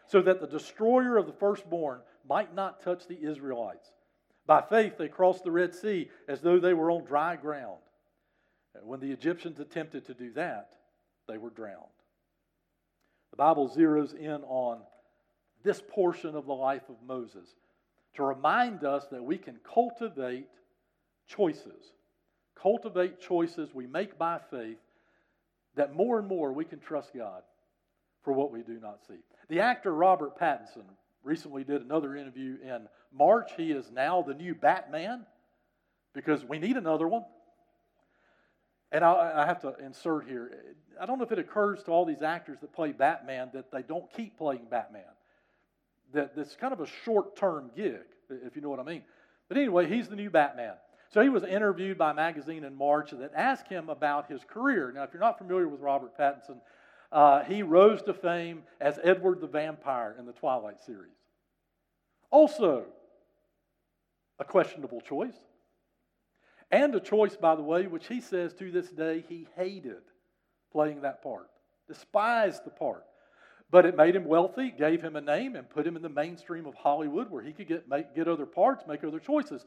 so 0.06 0.22
that 0.22 0.40
the 0.40 0.48
destroyer 0.48 1.18
of 1.18 1.26
the 1.26 1.34
firstborn 1.34 2.02
might 2.28 2.54
not 2.54 2.82
touch 2.82 3.08
the 3.08 3.22
Israelites. 3.22 3.92
By 4.46 4.62
faith, 4.62 4.98
they 4.98 5.10
crossed 5.10 5.44
the 5.44 5.52
Red 5.52 5.76
Sea 5.76 6.10
as 6.28 6.42
though 6.42 6.60
they 6.60 6.74
were 6.74 6.92
on 6.92 7.04
dry 7.04 7.36
ground. 7.36 7.80
When 8.84 9.00
the 9.00 9.12
Egyptians 9.12 9.60
attempted 9.60 10.06
to 10.06 10.14
do 10.14 10.32
that, 10.34 10.74
they 11.28 11.38
were 11.38 11.50
drowned. 11.50 11.84
The 13.32 13.38
Bible 13.38 13.70
zeroes 13.70 14.16
in 14.16 14.44
on 14.44 14.80
this 15.64 15.82
portion 15.90 16.36
of 16.36 16.46
the 16.46 16.54
life 16.54 16.88
of 16.90 16.96
Moses 17.06 17.50
to 18.14 18.24
remind 18.24 18.84
us 18.84 19.08
that 19.12 19.24
we 19.24 19.38
can 19.38 19.60
cultivate 19.64 20.50
choices. 21.28 21.92
Cultivate 22.56 23.20
choices 23.20 23.74
we 23.74 23.86
make 23.88 24.18
by 24.18 24.40
faith 24.50 24.78
that 25.76 25.96
more 25.96 26.20
and 26.20 26.28
more 26.28 26.54
we 26.54 26.66
can 26.66 26.80
trust 26.80 27.14
God 27.16 27.44
for 28.24 28.34
what 28.34 28.52
we 28.52 28.62
do 28.62 28.80
not 28.80 29.00
see. 29.08 29.20
The 29.50 29.60
actor 29.60 29.94
Robert 29.94 30.38
Pattinson 30.40 30.86
recently 31.28 31.64
did 31.64 31.82
another 31.82 32.16
interview 32.16 32.58
in 32.64 32.88
March. 33.14 33.52
He 33.58 33.72
is 33.72 33.92
now 33.92 34.24
the 34.24 34.34
new 34.34 34.56
Batman 34.56 35.26
because 36.14 36.44
we 36.44 36.58
need 36.58 36.78
another 36.78 37.08
one. 37.08 37.26
And 38.92 39.04
I, 39.04 39.44
I, 39.44 39.46
have 39.46 39.60
to 39.62 39.76
insert 39.84 40.28
here 40.28 40.50
I 41.00 41.06
don't 41.06 41.18
know 41.18 41.26
if 41.26 41.32
it 41.32 41.40
occurs 41.40 41.84
to 41.84 41.92
all 41.92 42.06
these 42.06 42.22
actors 42.22 42.60
that 42.62 42.74
play 42.74 42.94
Batman 42.94 43.50
that 43.54 43.72
they 43.72 43.82
don't 43.82 44.12
keep 44.14 44.38
playing 44.38 44.66
Batman. 44.72 45.04
That 46.14 46.32
it's 46.38 46.56
kind 46.56 46.74
of 46.74 46.80
a 46.80 46.88
short 47.04 47.36
term 47.36 47.70
gig, 47.76 48.06
if 48.30 48.56
you 48.56 48.62
know 48.62 48.70
what 48.70 48.80
I 48.80 48.84
mean. 48.84 49.04
But 49.50 49.58
anyway, 49.58 49.88
he's 49.88 50.08
the 50.08 50.16
new 50.16 50.30
Batman. 50.30 50.76
So 51.10 51.22
he 51.22 51.30
was 51.30 51.44
interviewed 51.44 51.98
by 51.98 52.12
a 52.12 52.14
magazine 52.14 52.64
in 52.64 52.76
March 52.76 53.12
that 53.12 53.32
asked 53.36 53.68
him 53.68 53.90
about 53.90 54.30
his 54.30 54.42
career. 54.46 54.92
Now, 54.94 55.04
if 55.04 55.14
you're 55.14 55.22
not 55.22 55.38
familiar 55.38 55.68
with 55.68 55.80
Robert 55.80 56.18
Pattinson, 56.18 56.60
uh, 57.12 57.44
he 57.44 57.64
rose 57.64 58.02
to 58.04 58.14
fame 58.14 58.64
as 58.82 59.00
Edward 59.04 59.40
the 59.40 59.48
Vampire 59.48 60.16
in 60.20 60.26
the 60.26 60.34
Twilight 60.34 60.82
series. 60.84 61.17
Also, 62.30 62.86
a 64.40 64.44
questionable 64.44 65.02
choice. 65.02 65.38
And 66.70 66.94
a 66.96 67.00
choice, 67.00 67.36
by 67.36 67.56
the 67.56 67.64
way, 67.64 67.88
which 67.88 68.08
he 68.08 68.20
says 68.20 68.54
to 68.56 68.72
this 68.72 68.90
day 68.90 69.24
he 69.30 69.48
hated 69.56 70.02
playing 70.72 71.02
that 71.02 71.24
part, 71.24 71.48
despised 71.88 72.66
the 72.66 72.72
part. 72.72 73.04
But 73.70 73.86
it 73.86 73.98
made 73.98 74.16
him 74.16 74.26
wealthy, 74.26 74.72
gave 74.72 75.02
him 75.02 75.16
a 75.16 75.22
name, 75.22 75.56
and 75.56 75.70
put 75.70 75.88
him 75.88 75.96
in 75.96 76.02
the 76.02 76.10
mainstream 76.10 76.66
of 76.66 76.74
Hollywood 76.76 77.30
where 77.30 77.44
he 77.44 77.52
could 77.52 77.68
get, 77.68 77.88
make, 77.90 78.16
get 78.16 78.28
other 78.28 78.46
parts, 78.46 78.86
make 78.88 79.04
other 79.04 79.20
choices. 79.20 79.66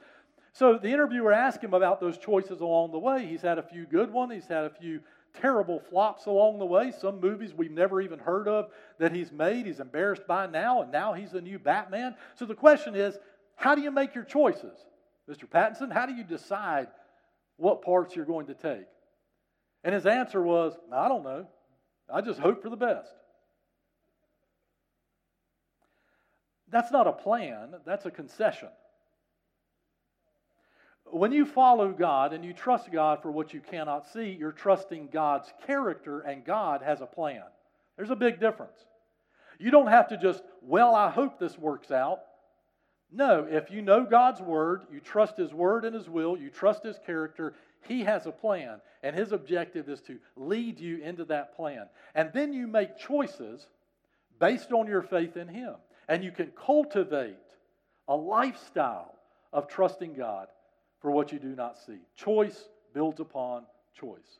So 0.52 0.78
the 0.78 0.88
interviewer 0.88 1.32
asked 1.32 1.62
him 1.62 1.74
about 1.74 2.00
those 2.00 2.18
choices 2.18 2.60
along 2.60 2.92
the 2.92 2.98
way. 2.98 3.26
He's 3.26 3.42
had 3.42 3.58
a 3.58 3.62
few 3.62 3.86
good 3.86 4.10
ones, 4.10 4.32
he's 4.32 4.46
had 4.46 4.64
a 4.64 4.70
few 4.70 5.00
terrible 5.34 5.80
flops 5.80 6.26
along 6.26 6.58
the 6.58 6.66
way, 6.66 6.92
some 6.98 7.20
movies 7.20 7.54
we've 7.54 7.70
never 7.70 8.00
even 8.00 8.18
heard 8.18 8.48
of 8.48 8.70
that 8.98 9.12
he's 9.12 9.32
made. 9.32 9.66
He's 9.66 9.80
embarrassed 9.80 10.26
by 10.26 10.46
now, 10.46 10.82
and 10.82 10.92
now 10.92 11.12
he's 11.12 11.32
the 11.32 11.40
new 11.40 11.58
Batman. 11.58 12.14
So 12.36 12.46
the 12.46 12.54
question 12.54 12.94
is 12.94 13.18
how 13.56 13.74
do 13.74 13.82
you 13.82 13.90
make 13.90 14.14
your 14.14 14.24
choices? 14.24 14.76
Mr. 15.28 15.44
Pattinson, 15.48 15.92
how 15.92 16.06
do 16.06 16.14
you 16.14 16.24
decide 16.24 16.88
what 17.56 17.82
parts 17.82 18.16
you're 18.16 18.24
going 18.24 18.46
to 18.46 18.54
take? 18.54 18.86
And 19.84 19.94
his 19.94 20.06
answer 20.06 20.42
was, 20.42 20.74
I 20.92 21.08
don't 21.08 21.22
know. 21.22 21.46
I 22.12 22.20
just 22.20 22.40
hope 22.40 22.62
for 22.62 22.70
the 22.70 22.76
best. 22.76 23.12
That's 26.70 26.90
not 26.90 27.06
a 27.06 27.12
plan, 27.12 27.74
that's 27.84 28.06
a 28.06 28.10
concession. 28.10 28.68
When 31.12 31.32
you 31.32 31.44
follow 31.44 31.90
God 31.92 32.32
and 32.32 32.44
you 32.44 32.52
trust 32.52 32.92
God 32.92 33.22
for 33.22 33.30
what 33.30 33.52
you 33.52 33.60
cannot 33.60 34.06
see, 34.12 34.36
you're 34.38 34.52
trusting 34.52 35.08
God's 35.12 35.52
character, 35.66 36.20
and 36.20 36.44
God 36.44 36.82
has 36.82 37.00
a 37.00 37.06
plan. 37.06 37.42
There's 37.96 38.10
a 38.10 38.16
big 38.16 38.40
difference. 38.40 38.78
You 39.58 39.70
don't 39.70 39.88
have 39.88 40.08
to 40.08 40.16
just, 40.16 40.42
well, 40.62 40.94
I 40.94 41.10
hope 41.10 41.38
this 41.38 41.58
works 41.58 41.90
out. 41.90 42.20
No, 43.12 43.46
if 43.50 43.70
you 43.70 43.82
know 43.82 44.04
God's 44.04 44.40
word, 44.40 44.84
you 44.92 45.00
trust 45.00 45.36
His 45.36 45.52
word 45.52 45.84
and 45.84 45.94
His 45.94 46.08
will, 46.08 46.36
you 46.36 46.48
trust 46.48 46.84
His 46.84 46.98
character, 47.04 47.54
He 47.86 48.04
has 48.04 48.26
a 48.26 48.32
plan, 48.32 48.80
and 49.02 49.16
His 49.16 49.32
objective 49.32 49.88
is 49.88 50.00
to 50.02 50.18
lead 50.36 50.78
you 50.78 50.98
into 50.98 51.24
that 51.26 51.56
plan. 51.56 51.88
And 52.14 52.30
then 52.32 52.52
you 52.52 52.66
make 52.66 52.98
choices 52.98 53.66
based 54.38 54.72
on 54.72 54.86
your 54.86 55.02
faith 55.02 55.36
in 55.36 55.48
Him. 55.48 55.74
And 56.08 56.24
you 56.24 56.30
can 56.30 56.52
cultivate 56.52 57.36
a 58.08 58.16
lifestyle 58.16 59.14
of 59.52 59.68
trusting 59.68 60.14
God 60.14 60.48
for 61.00 61.10
what 61.10 61.32
you 61.32 61.38
do 61.38 61.54
not 61.54 61.78
see. 61.78 61.98
Choice 62.16 62.68
builds 62.92 63.20
upon 63.20 63.64
choice. 63.98 64.38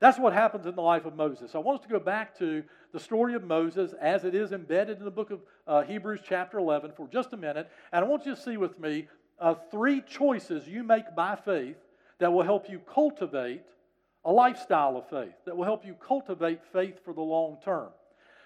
That's 0.00 0.18
what 0.18 0.32
happens 0.32 0.66
in 0.66 0.76
the 0.76 0.82
life 0.82 1.06
of 1.06 1.16
Moses. 1.16 1.54
I 1.54 1.58
want 1.58 1.80
us 1.80 1.86
to 1.86 1.92
go 1.92 1.98
back 1.98 2.38
to 2.38 2.62
the 2.92 3.00
story 3.00 3.34
of 3.34 3.42
Moses 3.42 3.94
as 4.00 4.24
it 4.24 4.34
is 4.34 4.52
embedded 4.52 4.98
in 4.98 5.04
the 5.04 5.10
book 5.10 5.30
of 5.30 5.40
uh, 5.66 5.82
Hebrews, 5.82 6.20
chapter 6.24 6.58
11, 6.58 6.92
for 6.96 7.08
just 7.08 7.32
a 7.32 7.36
minute. 7.36 7.68
And 7.92 8.04
I 8.04 8.08
want 8.08 8.24
you 8.24 8.34
to 8.34 8.40
see 8.40 8.56
with 8.56 8.78
me 8.78 9.08
uh, 9.40 9.54
three 9.70 10.00
choices 10.02 10.68
you 10.68 10.84
make 10.84 11.16
by 11.16 11.34
faith 11.34 11.76
that 12.20 12.32
will 12.32 12.44
help 12.44 12.70
you 12.70 12.80
cultivate 12.92 13.64
a 14.24 14.32
lifestyle 14.32 14.96
of 14.96 15.08
faith, 15.08 15.34
that 15.46 15.56
will 15.56 15.64
help 15.64 15.84
you 15.84 15.94
cultivate 15.94 16.60
faith 16.72 17.00
for 17.04 17.12
the 17.12 17.20
long 17.20 17.58
term. 17.64 17.88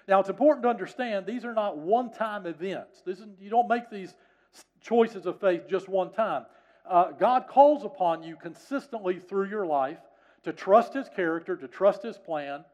Now, 0.09 0.21
it's 0.21 0.29
important 0.29 0.63
to 0.65 0.69
understand 0.69 1.27
these 1.27 1.45
are 1.45 1.55
not 1.55 1.79
one 1.79 2.11
time 2.13 2.47
events. 2.47 3.03
Is, 3.07 3.23
you 3.41 3.51
don't 3.51 3.69
make 3.69 3.91
these 3.91 4.15
choices 4.81 5.27
of 5.27 5.41
faith 5.41 5.63
just 5.69 5.89
one 5.89 6.13
time. 6.13 6.47
Uh, 6.89 7.13
God 7.13 7.47
calls 7.49 7.85
upon 7.85 8.23
you 8.23 8.37
consistently 8.37 9.19
through 9.19 9.49
your 9.49 9.67
life 9.67 9.99
to 10.45 10.53
trust 10.53 10.95
His 10.95 11.09
character, 11.09 11.57
to 11.57 11.69
trust 11.69 12.03
His 12.03 12.19
plan, 12.19 12.65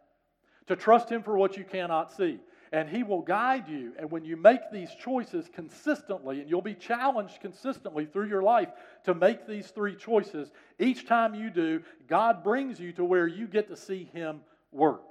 to 0.67 0.77
trust 0.77 1.11
Him 1.11 1.23
for 1.23 1.37
what 1.37 1.57
you 1.57 1.65
cannot 1.65 2.13
see. 2.17 2.39
And 2.73 2.89
He 2.89 3.03
will 3.03 3.23
guide 3.23 3.69
you. 3.69 3.93
And 3.99 4.11
when 4.11 4.25
you 4.25 4.37
make 4.37 4.61
these 4.73 4.91
choices 5.03 5.49
consistently, 5.55 6.41
and 6.41 6.51
you'll 6.51 6.63
be 6.63 6.75
challenged 6.75 7.41
consistently 7.41 8.07
through 8.07 8.29
your 8.29 8.43
life 8.43 8.69
to 9.05 9.15
make 9.15 9.47
these 9.47 9.69
three 9.69 9.95
choices, 9.95 10.51
each 10.79 11.07
time 11.07 11.35
you 11.35 11.51
do, 11.51 11.83
God 12.07 12.43
brings 12.43 12.81
you 12.81 12.93
to 12.93 13.05
where 13.05 13.27
you 13.27 13.47
get 13.47 13.69
to 13.69 13.77
see 13.77 14.11
Him 14.13 14.41
work. 14.73 15.03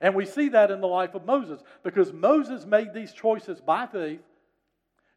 And 0.00 0.14
we 0.14 0.24
see 0.24 0.48
that 0.50 0.70
in 0.70 0.80
the 0.80 0.86
life 0.86 1.14
of 1.14 1.26
Moses 1.26 1.62
because 1.82 2.12
Moses 2.12 2.64
made 2.64 2.94
these 2.94 3.12
choices 3.12 3.60
by 3.60 3.86
faith 3.86 4.20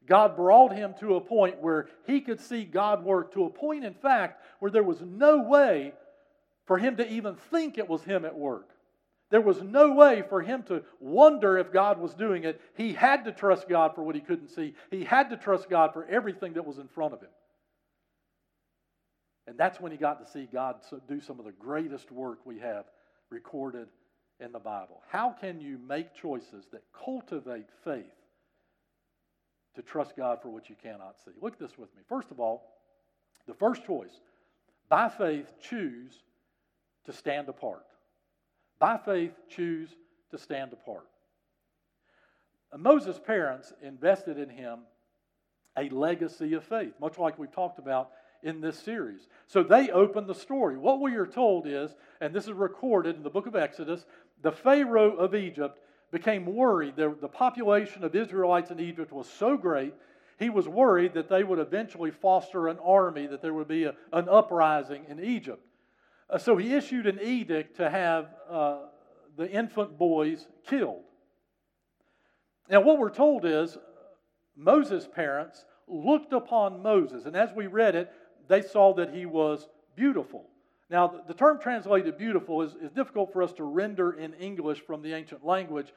God 0.05 0.35
brought 0.35 0.75
him 0.75 0.93
to 0.99 1.15
a 1.15 1.21
point 1.21 1.61
where 1.61 1.87
he 2.05 2.21
could 2.21 2.39
see 2.39 2.65
God 2.65 3.03
work, 3.03 3.33
to 3.33 3.45
a 3.45 3.49
point, 3.49 3.85
in 3.85 3.93
fact, 3.93 4.43
where 4.59 4.71
there 4.71 4.83
was 4.83 5.01
no 5.01 5.43
way 5.43 5.93
for 6.65 6.77
him 6.77 6.97
to 6.97 7.09
even 7.09 7.35
think 7.35 7.77
it 7.77 7.89
was 7.89 8.03
him 8.03 8.25
at 8.25 8.37
work. 8.37 8.69
There 9.29 9.41
was 9.41 9.61
no 9.63 9.93
way 9.93 10.23
for 10.29 10.41
him 10.41 10.63
to 10.63 10.83
wonder 10.99 11.57
if 11.57 11.71
God 11.71 11.99
was 11.99 12.13
doing 12.13 12.43
it. 12.43 12.61
He 12.75 12.93
had 12.93 13.25
to 13.25 13.31
trust 13.31 13.67
God 13.67 13.95
for 13.95 14.03
what 14.03 14.15
he 14.15 14.21
couldn't 14.21 14.49
see, 14.49 14.75
he 14.91 15.03
had 15.03 15.29
to 15.29 15.37
trust 15.37 15.69
God 15.69 15.93
for 15.93 16.05
everything 16.05 16.53
that 16.53 16.65
was 16.65 16.77
in 16.77 16.87
front 16.87 17.13
of 17.13 17.21
him. 17.21 17.29
And 19.47 19.57
that's 19.57 19.79
when 19.79 19.91
he 19.91 19.97
got 19.97 20.25
to 20.25 20.31
see 20.31 20.47
God 20.51 20.75
do 21.07 21.19
some 21.19 21.39
of 21.39 21.45
the 21.45 21.51
greatest 21.51 22.11
work 22.11 22.45
we 22.45 22.59
have 22.59 22.85
recorded 23.29 23.87
in 24.39 24.51
the 24.51 24.59
Bible. 24.59 25.01
How 25.09 25.31
can 25.31 25.59
you 25.59 25.77
make 25.77 26.13
choices 26.13 26.65
that 26.71 26.83
cultivate 26.93 27.67
faith 27.83 28.05
to 29.75 29.81
trust 29.81 30.15
God 30.15 30.39
for 30.41 30.49
what 30.49 30.69
you 30.69 30.75
cannot 30.81 31.15
see. 31.23 31.31
Look 31.41 31.53
at 31.53 31.59
this 31.59 31.77
with 31.77 31.93
me. 31.95 32.01
First 32.07 32.31
of 32.31 32.39
all, 32.39 32.73
the 33.47 33.53
first 33.53 33.85
choice 33.85 34.19
by 34.89 35.09
faith, 35.09 35.51
choose 35.59 36.21
to 37.05 37.13
stand 37.13 37.49
apart. 37.49 37.85
By 38.79 38.97
faith, 38.97 39.31
choose 39.49 39.89
to 40.31 40.37
stand 40.37 40.73
apart. 40.73 41.07
Uh, 42.71 42.77
Moses' 42.77 43.19
parents 43.19 43.73
invested 43.81 44.37
in 44.37 44.49
him 44.49 44.81
a 45.77 45.89
legacy 45.89 46.53
of 46.53 46.63
faith, 46.63 46.93
much 46.99 47.17
like 47.17 47.39
we've 47.39 47.51
talked 47.51 47.79
about 47.79 48.11
in 48.43 48.61
this 48.61 48.77
series. 48.77 49.27
So 49.47 49.63
they 49.63 49.89
opened 49.89 50.27
the 50.27 50.35
story. 50.35 50.77
What 50.77 51.01
we 51.01 51.15
are 51.15 51.25
told 51.25 51.65
is, 51.65 51.95
and 52.21 52.33
this 52.33 52.45
is 52.45 52.53
recorded 52.53 53.15
in 53.15 53.23
the 53.23 53.29
book 53.29 53.47
of 53.47 53.55
Exodus, 53.55 54.05
the 54.41 54.51
Pharaoh 54.51 55.15
of 55.15 55.33
Egypt 55.33 55.79
became 56.13 56.45
worried. 56.45 56.95
The, 56.95 57.13
the 57.19 57.27
population 57.27 58.03
of 58.05 58.15
Israelites 58.15 58.71
in 58.71 58.79
Egypt 58.79 59.11
was 59.11 59.27
so 59.27 59.57
great, 59.57 59.93
he 60.39 60.49
was 60.49 60.67
worried 60.67 61.15
that 61.15 61.27
they 61.27 61.43
would 61.43 61.59
eventually 61.59 62.11
foster 62.11 62.67
an 62.67 62.77
army, 62.79 63.27
that 63.27 63.41
there 63.41 63.53
would 63.53 63.67
be 63.67 63.85
a, 63.85 63.95
an 64.13 64.29
uprising 64.29 65.05
in 65.09 65.21
Egypt. 65.21 65.65
Uh, 66.29 66.37
so 66.37 66.55
he 66.55 66.73
issued 66.73 67.07
an 67.07 67.19
edict 67.21 67.77
to 67.77 67.89
have 67.89 68.27
uh, 68.49 68.77
the 69.35 69.49
infant 69.49 69.97
boys 69.97 70.47
killed. 70.67 71.03
Now, 72.69 72.81
what 72.81 72.99
we're 72.99 73.09
told 73.09 73.43
is 73.43 73.77
Moses' 74.55 75.07
parents 75.13 75.65
looked 75.87 76.31
upon 76.31 76.81
Moses, 76.81 77.25
and 77.25 77.35
as 77.35 77.49
we 77.55 77.67
read 77.67 77.95
it, 77.95 78.11
they 78.47 78.61
saw 78.61 78.93
that 78.93 79.13
he 79.13 79.25
was 79.25 79.67
beautiful. 79.95 80.45
Now, 80.93 81.11
the 81.27 81.33
term 81.33 81.59
translated 81.59 82.19
beautiful 82.19 82.61
is, 82.61 82.75
is 82.75 82.91
difficult 82.91 83.33
for 83.33 83.41
us 83.41 83.51
to 83.53 83.63
render 83.63 84.11
in 84.13 84.35
English 84.35 84.81
from 84.81 85.01
the 85.01 85.13
ancient 85.13 85.43
language, 85.43 85.91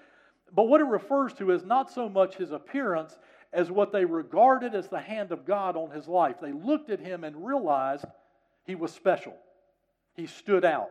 but 0.54 0.68
what 0.68 0.80
it 0.80 0.84
refers 0.84 1.34
to 1.34 1.50
is 1.50 1.64
not 1.64 1.90
so 1.90 2.08
much 2.08 2.36
his 2.36 2.50
appearance 2.50 3.18
as 3.52 3.70
what 3.70 3.92
they 3.92 4.06
regarded 4.06 4.74
as 4.74 4.88
the 4.88 4.98
hand 4.98 5.32
of 5.32 5.44
God 5.44 5.76
on 5.76 5.90
his 5.90 6.08
life. 6.08 6.36
They 6.40 6.52
looked 6.52 6.88
at 6.88 6.98
him 6.98 7.24
and 7.24 7.44
realized 7.44 8.06
he 8.64 8.74
was 8.74 8.90
special, 8.90 9.36
he 10.14 10.26
stood 10.26 10.64
out. 10.64 10.88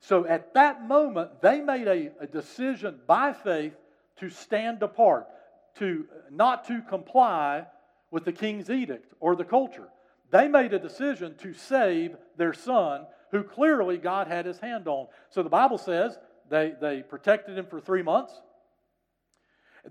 So 0.00 0.26
at 0.26 0.52
that 0.54 0.82
moment, 0.88 1.40
they 1.42 1.60
made 1.60 1.86
a, 1.86 2.10
a 2.18 2.26
decision 2.26 2.98
by 3.06 3.32
faith 3.32 3.76
to 4.16 4.28
stand 4.28 4.82
apart, 4.82 5.28
to 5.76 6.04
not 6.32 6.66
to 6.66 6.82
comply 6.82 7.66
with 8.10 8.24
the 8.24 8.32
king's 8.32 8.70
edict 8.70 9.12
or 9.20 9.36
the 9.36 9.44
culture. 9.44 9.86
They 10.30 10.48
made 10.48 10.72
a 10.72 10.78
decision 10.78 11.34
to 11.38 11.52
save 11.52 12.16
their 12.36 12.52
son, 12.52 13.06
who 13.30 13.42
clearly 13.42 13.96
God 13.96 14.26
had 14.26 14.46
his 14.46 14.58
hand 14.58 14.88
on. 14.88 15.06
So 15.30 15.42
the 15.42 15.48
Bible 15.48 15.78
says 15.78 16.18
they, 16.48 16.74
they 16.80 17.02
protected 17.02 17.56
him 17.56 17.66
for 17.66 17.80
three 17.80 18.02
months. 18.02 18.32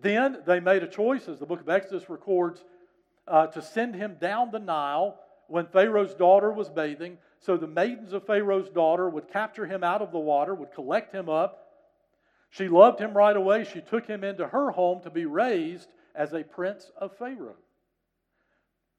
Then 0.01 0.39
they 0.45 0.59
made 0.59 0.83
a 0.83 0.87
choice, 0.87 1.27
as 1.27 1.39
the 1.39 1.45
book 1.45 1.61
of 1.61 1.69
Exodus 1.69 2.09
records, 2.09 2.63
uh, 3.27 3.47
to 3.47 3.61
send 3.61 3.95
him 3.95 4.17
down 4.19 4.51
the 4.51 4.59
Nile 4.59 5.19
when 5.47 5.65
Pharaoh's 5.67 6.13
daughter 6.13 6.51
was 6.51 6.69
bathing. 6.69 7.17
So 7.39 7.57
the 7.57 7.67
maidens 7.67 8.13
of 8.13 8.25
Pharaoh's 8.25 8.69
daughter 8.69 9.09
would 9.09 9.29
capture 9.31 9.65
him 9.65 9.83
out 9.83 10.01
of 10.01 10.11
the 10.11 10.19
water, 10.19 10.53
would 10.53 10.73
collect 10.73 11.13
him 11.13 11.29
up, 11.29 11.69
She 12.49 12.67
loved 12.67 12.99
him 12.99 13.15
right 13.15 13.35
away. 13.35 13.63
She 13.63 13.81
took 13.81 14.07
him 14.07 14.23
into 14.23 14.47
her 14.47 14.71
home 14.71 15.01
to 15.01 15.09
be 15.09 15.25
raised 15.25 15.89
as 16.15 16.33
a 16.33 16.43
prince 16.43 16.91
of 16.97 17.15
Pharaoh. 17.17 17.57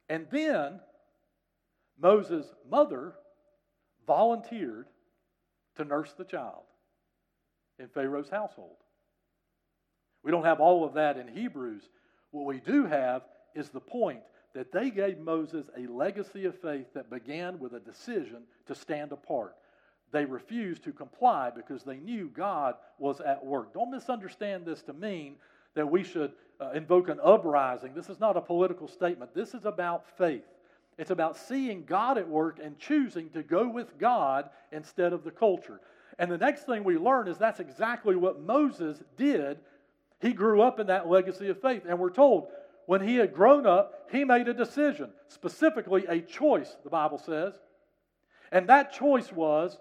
And 0.09 0.27
then 0.31 0.81
Moses' 2.01 2.47
mother 2.71 3.15
volunteered 4.07 4.87
to 5.77 5.85
nurse 5.85 6.13
the 6.17 6.25
child 6.25 6.65
in 7.79 7.89
Pharaoh's 7.89 8.29
household. 8.29 8.77
We 10.23 10.31
don't 10.31 10.45
have 10.45 10.61
all 10.61 10.85
of 10.85 10.95
that 10.95 11.17
in 11.17 11.29
Hebrews. 11.29 11.83
What 12.31 12.47
we 12.47 12.61
do 12.61 12.87
have 12.87 13.23
is 13.55 13.71
the 13.71 13.81
point 13.81 14.21
that 14.55 14.73
they 14.73 14.91
gave 14.91 15.19
Moses 15.19 15.67
a 15.77 15.87
legacy 15.87 16.45
of 16.45 16.59
faith 16.61 16.87
that 16.95 17.11
began 17.11 17.59
with 17.59 17.73
a 17.75 17.81
decision 17.81 18.43
to 18.67 18.75
stand 18.75 19.13
apart. 19.13 19.57
They 20.13 20.25
refused 20.25 20.85
to 20.85 20.93
comply 20.93 21.51
because 21.55 21.85
they 21.85 21.99
knew 21.99 22.29
God 22.29 22.75
was 22.99 23.21
at 23.21 23.45
work. 23.45 23.73
Don't 23.73 23.93
misunderstand 23.93 24.67
this 24.67 24.83
to 24.83 24.93
mean 24.93 25.37
that 25.75 25.89
we 25.89 26.03
should 26.03 26.33
uh, 26.61 26.71
invoke 26.75 27.09
an 27.09 27.21
uprising. 27.23 27.95
This 27.95 28.09
is 28.09 28.19
not 28.19 28.37
a 28.37 28.41
political 28.41 28.89
statement. 28.89 29.35
This 29.35 29.55
is 29.55 29.65
about 29.65 30.05
faith. 30.19 30.43
It's 31.01 31.11
about 31.11 31.39
seeing 31.39 31.85
God 31.87 32.19
at 32.19 32.29
work 32.29 32.59
and 32.63 32.79
choosing 32.79 33.31
to 33.31 33.43
go 33.43 33.67
with 33.67 33.97
God 33.97 34.51
instead 34.71 35.15
of 35.15 35.25
the 35.25 35.31
culture. 35.31 35.81
And 36.19 36.31
the 36.31 36.37
next 36.37 36.67
thing 36.67 36.85
we 36.85 36.99
learn 36.99 37.27
is 37.27 37.39
that's 37.39 37.59
exactly 37.59 38.17
what 38.17 38.43
Moses 38.43 39.03
did. 39.17 39.61
He 40.21 40.35
grew 40.35 40.61
up 40.61 40.79
in 40.79 40.89
that 40.89 41.09
legacy 41.09 41.49
of 41.49 41.59
faith. 41.63 41.85
And 41.89 41.99
we're 41.99 42.11
told 42.11 42.49
when 42.85 43.01
he 43.01 43.17
had 43.17 43.33
grown 43.33 43.67
up, 43.67 44.11
he 44.13 44.25
made 44.25 44.47
a 44.47 44.53
decision, 44.53 45.11
specifically 45.29 46.05
a 46.07 46.21
choice, 46.21 46.77
the 46.85 46.91
Bible 46.91 47.17
says. 47.17 47.55
And 48.53 48.69
that 48.69 48.93
choice 48.93 49.33
was 49.33 49.79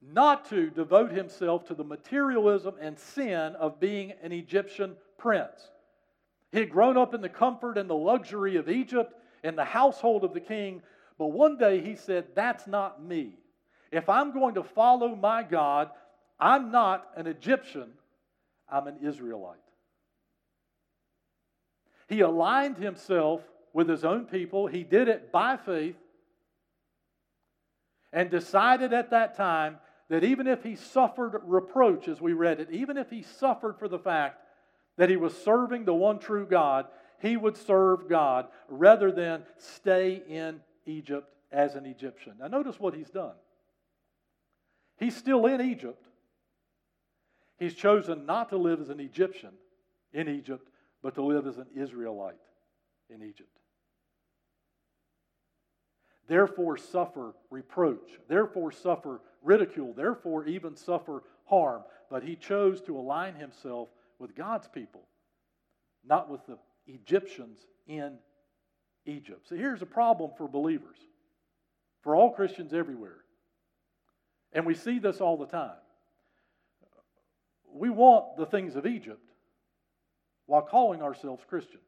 not 0.00 0.48
to 0.50 0.70
devote 0.70 1.10
himself 1.10 1.64
to 1.64 1.74
the 1.74 1.82
materialism 1.82 2.76
and 2.80 2.96
sin 2.96 3.56
of 3.56 3.80
being 3.80 4.12
an 4.22 4.30
Egyptian 4.30 4.94
prince. 5.18 5.72
He 6.52 6.60
had 6.60 6.70
grown 6.70 6.96
up 6.96 7.12
in 7.12 7.22
the 7.22 7.28
comfort 7.28 7.76
and 7.76 7.90
the 7.90 7.96
luxury 7.96 8.54
of 8.54 8.68
Egypt 8.68 9.14
in 9.42 9.56
the 9.56 9.64
household 9.64 10.24
of 10.24 10.34
the 10.34 10.40
king, 10.40 10.82
but 11.18 11.28
one 11.28 11.56
day 11.58 11.80
he 11.80 11.96
said, 11.96 12.26
That's 12.34 12.66
not 12.66 13.02
me. 13.04 13.38
If 13.90 14.08
I'm 14.08 14.32
going 14.32 14.54
to 14.54 14.62
follow 14.62 15.14
my 15.14 15.42
God, 15.42 15.90
I'm 16.40 16.70
not 16.70 17.06
an 17.16 17.26
Egyptian, 17.26 17.90
I'm 18.68 18.86
an 18.86 18.96
Israelite. 19.02 19.58
He 22.08 22.20
aligned 22.20 22.78
himself 22.78 23.42
with 23.72 23.88
his 23.88 24.04
own 24.04 24.26
people. 24.26 24.66
He 24.66 24.82
did 24.82 25.08
it 25.08 25.32
by 25.32 25.56
faith 25.56 25.96
and 28.12 28.30
decided 28.30 28.92
at 28.92 29.10
that 29.10 29.36
time 29.36 29.78
that 30.08 30.24
even 30.24 30.46
if 30.46 30.62
he 30.62 30.76
suffered 30.76 31.40
reproach, 31.44 32.08
as 32.08 32.20
we 32.20 32.34
read 32.34 32.60
it, 32.60 32.68
even 32.70 32.98
if 32.98 33.08
he 33.08 33.22
suffered 33.22 33.78
for 33.78 33.88
the 33.88 33.98
fact 33.98 34.38
that 34.98 35.08
he 35.08 35.16
was 35.16 35.34
serving 35.42 35.84
the 35.84 35.94
one 35.94 36.18
true 36.18 36.46
God, 36.46 36.86
he 37.22 37.36
would 37.36 37.56
serve 37.56 38.08
God 38.08 38.48
rather 38.68 39.12
than 39.12 39.44
stay 39.56 40.22
in 40.28 40.60
Egypt 40.84 41.32
as 41.52 41.76
an 41.76 41.86
Egyptian. 41.86 42.34
Now, 42.40 42.48
notice 42.48 42.80
what 42.80 42.94
he's 42.94 43.10
done. 43.10 43.34
He's 44.98 45.16
still 45.16 45.46
in 45.46 45.60
Egypt. 45.60 46.04
He's 47.58 47.74
chosen 47.74 48.26
not 48.26 48.48
to 48.48 48.56
live 48.56 48.80
as 48.80 48.88
an 48.88 48.98
Egyptian 48.98 49.52
in 50.12 50.28
Egypt, 50.28 50.68
but 51.00 51.14
to 51.14 51.22
live 51.22 51.46
as 51.46 51.58
an 51.58 51.68
Israelite 51.76 52.34
in 53.08 53.22
Egypt. 53.22 53.56
Therefore, 56.26 56.76
suffer 56.76 57.34
reproach. 57.50 58.18
Therefore, 58.28 58.72
suffer 58.72 59.20
ridicule. 59.42 59.92
Therefore, 59.92 60.44
even 60.46 60.74
suffer 60.74 61.22
harm. 61.44 61.82
But 62.10 62.24
he 62.24 62.34
chose 62.34 62.80
to 62.82 62.98
align 62.98 63.34
himself 63.34 63.90
with 64.18 64.34
God's 64.34 64.66
people, 64.66 65.02
not 66.04 66.28
with 66.28 66.44
the 66.46 66.58
Egyptians 66.86 67.58
in 67.86 68.18
Egypt. 69.06 69.48
So 69.48 69.56
here's 69.56 69.82
a 69.82 69.86
problem 69.86 70.30
for 70.36 70.48
believers, 70.48 70.96
for 72.02 72.14
all 72.14 72.30
Christians 72.30 72.72
everywhere. 72.72 73.18
And 74.52 74.66
we 74.66 74.74
see 74.74 74.98
this 74.98 75.20
all 75.20 75.36
the 75.36 75.46
time. 75.46 75.76
We 77.72 77.88
want 77.88 78.36
the 78.36 78.46
things 78.46 78.76
of 78.76 78.86
Egypt, 78.86 79.30
while 80.46 80.62
calling 80.62 81.02
ourselves 81.02 81.42
Christians. 81.48 81.82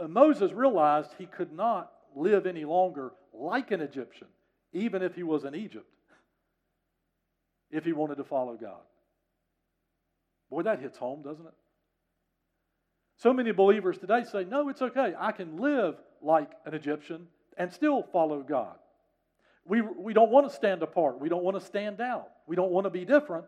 Uh, 0.00 0.06
Moses 0.06 0.52
realized 0.52 1.10
he 1.18 1.26
could 1.26 1.52
not 1.52 1.90
live 2.14 2.46
any 2.46 2.64
longer 2.64 3.12
like 3.32 3.72
an 3.72 3.80
Egyptian, 3.80 4.28
even 4.72 5.02
if 5.02 5.14
he 5.14 5.24
was 5.24 5.44
in 5.44 5.54
Egypt, 5.54 5.86
if 7.70 7.84
he 7.84 7.92
wanted 7.92 8.16
to 8.16 8.24
follow 8.24 8.54
God. 8.54 8.82
Boy, 10.50 10.62
that 10.62 10.80
hits 10.80 10.98
home, 10.98 11.22
doesn't 11.22 11.46
it? 11.46 11.54
So 13.16 13.32
many 13.32 13.52
believers 13.52 13.98
today 13.98 14.24
say, 14.30 14.44
no, 14.44 14.68
it's 14.68 14.82
okay. 14.82 15.14
I 15.18 15.32
can 15.32 15.56
live 15.58 15.96
like 16.20 16.50
an 16.66 16.74
Egyptian 16.74 17.26
and 17.56 17.72
still 17.72 18.02
follow 18.02 18.42
God. 18.42 18.76
We, 19.64 19.80
we 19.80 20.12
don't 20.12 20.30
want 20.30 20.48
to 20.48 20.54
stand 20.54 20.82
apart. 20.82 21.20
We 21.20 21.28
don't 21.28 21.42
want 21.42 21.58
to 21.58 21.64
stand 21.64 22.00
out. 22.00 22.28
We 22.46 22.56
don't 22.56 22.70
want 22.70 22.84
to 22.84 22.90
be 22.90 23.04
different. 23.04 23.46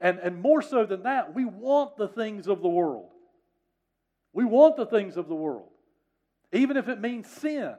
And, 0.00 0.18
and 0.20 0.40
more 0.40 0.62
so 0.62 0.86
than 0.86 1.02
that, 1.02 1.34
we 1.34 1.44
want 1.44 1.96
the 1.96 2.08
things 2.08 2.46
of 2.46 2.62
the 2.62 2.68
world. 2.68 3.10
We 4.32 4.44
want 4.44 4.76
the 4.76 4.86
things 4.86 5.16
of 5.16 5.28
the 5.28 5.34
world, 5.34 5.68
even 6.52 6.76
if 6.76 6.88
it 6.88 7.00
means 7.00 7.28
sin. 7.28 7.74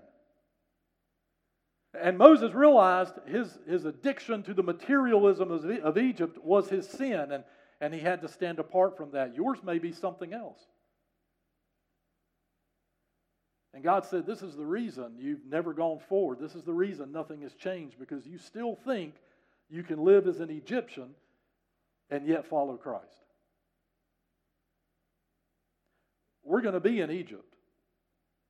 And 2.00 2.18
Moses 2.18 2.54
realized 2.54 3.14
his, 3.26 3.58
his 3.68 3.86
addiction 3.86 4.44
to 4.44 4.54
the 4.54 4.62
materialism 4.62 5.52
of, 5.52 5.66
of 5.66 5.98
Egypt 5.98 6.38
was 6.44 6.70
his 6.70 6.88
sin, 6.88 7.32
and, 7.32 7.44
and 7.82 7.94
he 7.94 8.00
had 8.00 8.22
to 8.22 8.28
stand 8.28 8.60
apart 8.60 8.98
from 8.98 9.12
that. 9.12 9.34
Yours 9.34 9.60
may 9.64 9.80
be 9.80 9.92
something 9.92 10.34
else. 10.34 10.60
And 13.74 13.84
God 13.84 14.06
said, 14.06 14.26
This 14.26 14.42
is 14.42 14.56
the 14.56 14.66
reason 14.66 15.14
you've 15.18 15.46
never 15.46 15.74
gone 15.74 16.00
forward. 16.10 16.40
This 16.40 16.56
is 16.56 16.64
the 16.64 16.74
reason 16.74 17.12
nothing 17.12 17.42
has 17.42 17.54
changed 17.54 18.00
because 18.00 18.26
you 18.26 18.38
still 18.38 18.76
think 18.76 19.16
you 19.70 19.84
can 19.84 20.04
live 20.04 20.28
as 20.28 20.40
an 20.40 20.50
Egyptian 20.50 21.10
and 22.10 22.26
yet 22.28 22.48
follow 22.48 22.78
Christ. 22.78 23.06
We're 26.44 26.62
going 26.62 26.74
to 26.74 26.80
be 26.80 27.02
in 27.02 27.12
Egypt. 27.12 27.46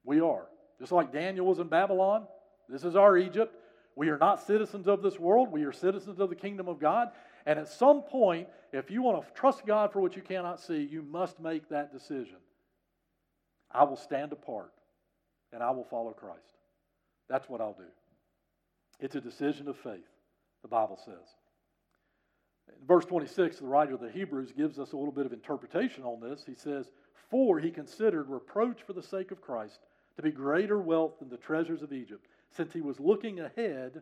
We 0.05 0.21
are. 0.21 0.45
Just 0.79 0.93
like 0.93 1.11
Daniel 1.11 1.45
was 1.45 1.59
in 1.59 1.67
Babylon, 1.67 2.25
this 2.69 2.85
is 2.85 2.95
our 2.95 3.17
Egypt. 3.17 3.53
We 3.97 4.07
are 4.07 4.17
not 4.17 4.41
citizens 4.41 4.87
of 4.87 5.01
this 5.01 5.19
world, 5.19 5.51
we 5.51 5.63
are 5.65 5.73
citizens 5.73 6.21
of 6.21 6.29
the 6.29 6.35
kingdom 6.35 6.69
of 6.69 6.79
God. 6.79 7.09
And 7.45 7.59
at 7.59 7.67
some 7.67 8.03
point, 8.03 8.47
if 8.71 8.89
you 8.89 9.01
want 9.01 9.25
to 9.25 9.33
trust 9.33 9.65
God 9.65 9.91
for 9.91 9.99
what 9.99 10.15
you 10.15 10.21
cannot 10.21 10.61
see, 10.61 10.77
you 10.77 11.01
must 11.01 11.41
make 11.41 11.67
that 11.69 11.91
decision. 11.91 12.37
I 13.71 13.83
will 13.83 13.97
stand 13.97 14.31
apart 14.31 14.71
and 15.53 15.63
I 15.63 15.71
will 15.71 15.83
follow 15.83 16.11
Christ. 16.11 16.55
That's 17.29 17.49
what 17.49 17.61
I'll 17.61 17.73
do. 17.73 17.83
It's 18.99 19.15
a 19.15 19.21
decision 19.21 19.67
of 19.67 19.77
faith, 19.77 20.09
the 20.61 20.67
Bible 20.67 20.99
says. 21.03 21.35
In 22.67 22.87
verse 22.87 23.05
26, 23.05 23.59
the 23.59 23.67
writer 23.67 23.95
of 23.95 24.01
the 24.01 24.11
Hebrews 24.11 24.51
gives 24.51 24.77
us 24.77 24.91
a 24.91 24.97
little 24.97 25.11
bit 25.11 25.25
of 25.25 25.33
interpretation 25.33 26.03
on 26.03 26.19
this. 26.19 26.43
He 26.45 26.55
says, 26.55 26.91
For 27.29 27.59
he 27.59 27.71
considered 27.71 28.29
reproach 28.29 28.81
for 28.85 28.93
the 28.93 29.03
sake 29.03 29.31
of 29.31 29.41
Christ 29.41 29.79
to 30.17 30.21
be 30.21 30.31
greater 30.31 30.79
wealth 30.79 31.19
than 31.19 31.29
the 31.29 31.37
treasures 31.37 31.81
of 31.81 31.93
Egypt, 31.93 32.27
since 32.51 32.73
he 32.73 32.81
was 32.81 32.99
looking 32.99 33.39
ahead 33.39 34.01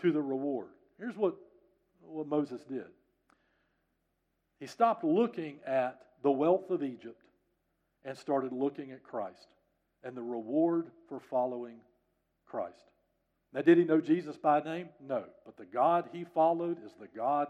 to 0.00 0.12
the 0.12 0.22
reward. 0.22 0.68
Here's 0.98 1.16
what, 1.16 1.34
what 2.00 2.28
Moses 2.28 2.62
did 2.64 2.86
he 4.60 4.66
stopped 4.66 5.04
looking 5.04 5.58
at 5.66 6.00
the 6.22 6.30
wealth 6.30 6.70
of 6.70 6.82
Egypt 6.82 7.20
and 8.04 8.16
started 8.16 8.52
looking 8.52 8.92
at 8.92 9.02
Christ 9.02 9.48
and 10.04 10.16
the 10.16 10.22
reward 10.22 10.86
for 11.08 11.18
following 11.18 11.76
Christ. 12.46 12.84
Now, 13.52 13.62
did 13.62 13.78
he 13.78 13.84
know 13.84 14.00
Jesus 14.00 14.36
by 14.36 14.60
name? 14.60 14.88
No. 15.00 15.24
But 15.44 15.56
the 15.56 15.64
God 15.64 16.08
he 16.12 16.24
followed 16.24 16.78
is 16.84 16.92
the 17.00 17.08
God 17.16 17.48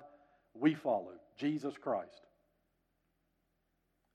we 0.55 0.75
follow 0.75 1.13
Jesus 1.37 1.75
Christ. 1.81 2.27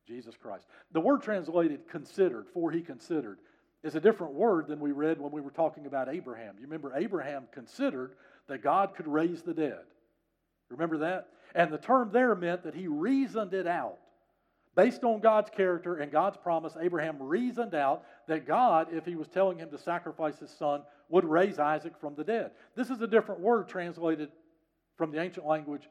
Jesus 0.07 0.35
Christ. 0.41 0.65
The 0.91 1.01
word 1.01 1.21
translated 1.21 1.87
considered, 1.89 2.47
for 2.53 2.71
he 2.71 2.81
considered, 2.81 3.39
is 3.83 3.95
a 3.95 3.99
different 3.99 4.33
word 4.33 4.67
than 4.67 4.79
we 4.79 4.91
read 4.91 5.19
when 5.19 5.31
we 5.31 5.41
were 5.41 5.51
talking 5.51 5.85
about 5.85 6.09
Abraham. 6.09 6.55
You 6.57 6.63
remember, 6.63 6.93
Abraham 6.95 7.47
considered 7.51 8.13
that 8.47 8.63
God 8.63 8.95
could 8.95 9.07
raise 9.07 9.41
the 9.41 9.53
dead. 9.53 9.83
Remember 10.69 10.97
that? 10.99 11.27
And 11.55 11.71
the 11.71 11.77
term 11.77 12.11
there 12.11 12.35
meant 12.35 12.63
that 12.63 12.75
he 12.75 12.87
reasoned 12.87 13.53
it 13.53 13.67
out. 13.67 13.97
Based 14.79 15.03
on 15.03 15.19
God's 15.19 15.49
character 15.49 15.95
and 15.95 16.09
God's 16.09 16.37
promise, 16.37 16.77
Abraham 16.79 17.17
reasoned 17.21 17.75
out 17.75 18.05
that 18.29 18.47
God, 18.47 18.87
if 18.93 19.03
he 19.03 19.17
was 19.17 19.27
telling 19.27 19.57
him 19.57 19.69
to 19.71 19.77
sacrifice 19.77 20.39
his 20.39 20.51
son, 20.51 20.83
would 21.09 21.25
raise 21.25 21.59
Isaac 21.59 21.99
from 21.99 22.15
the 22.15 22.23
dead. 22.23 22.51
This 22.77 22.89
is 22.89 23.01
a 23.01 23.07
different 23.07 23.41
word 23.41 23.67
translated 23.67 24.29
from 24.95 25.11
the 25.11 25.19
ancient 25.19 25.45
language 25.45 25.89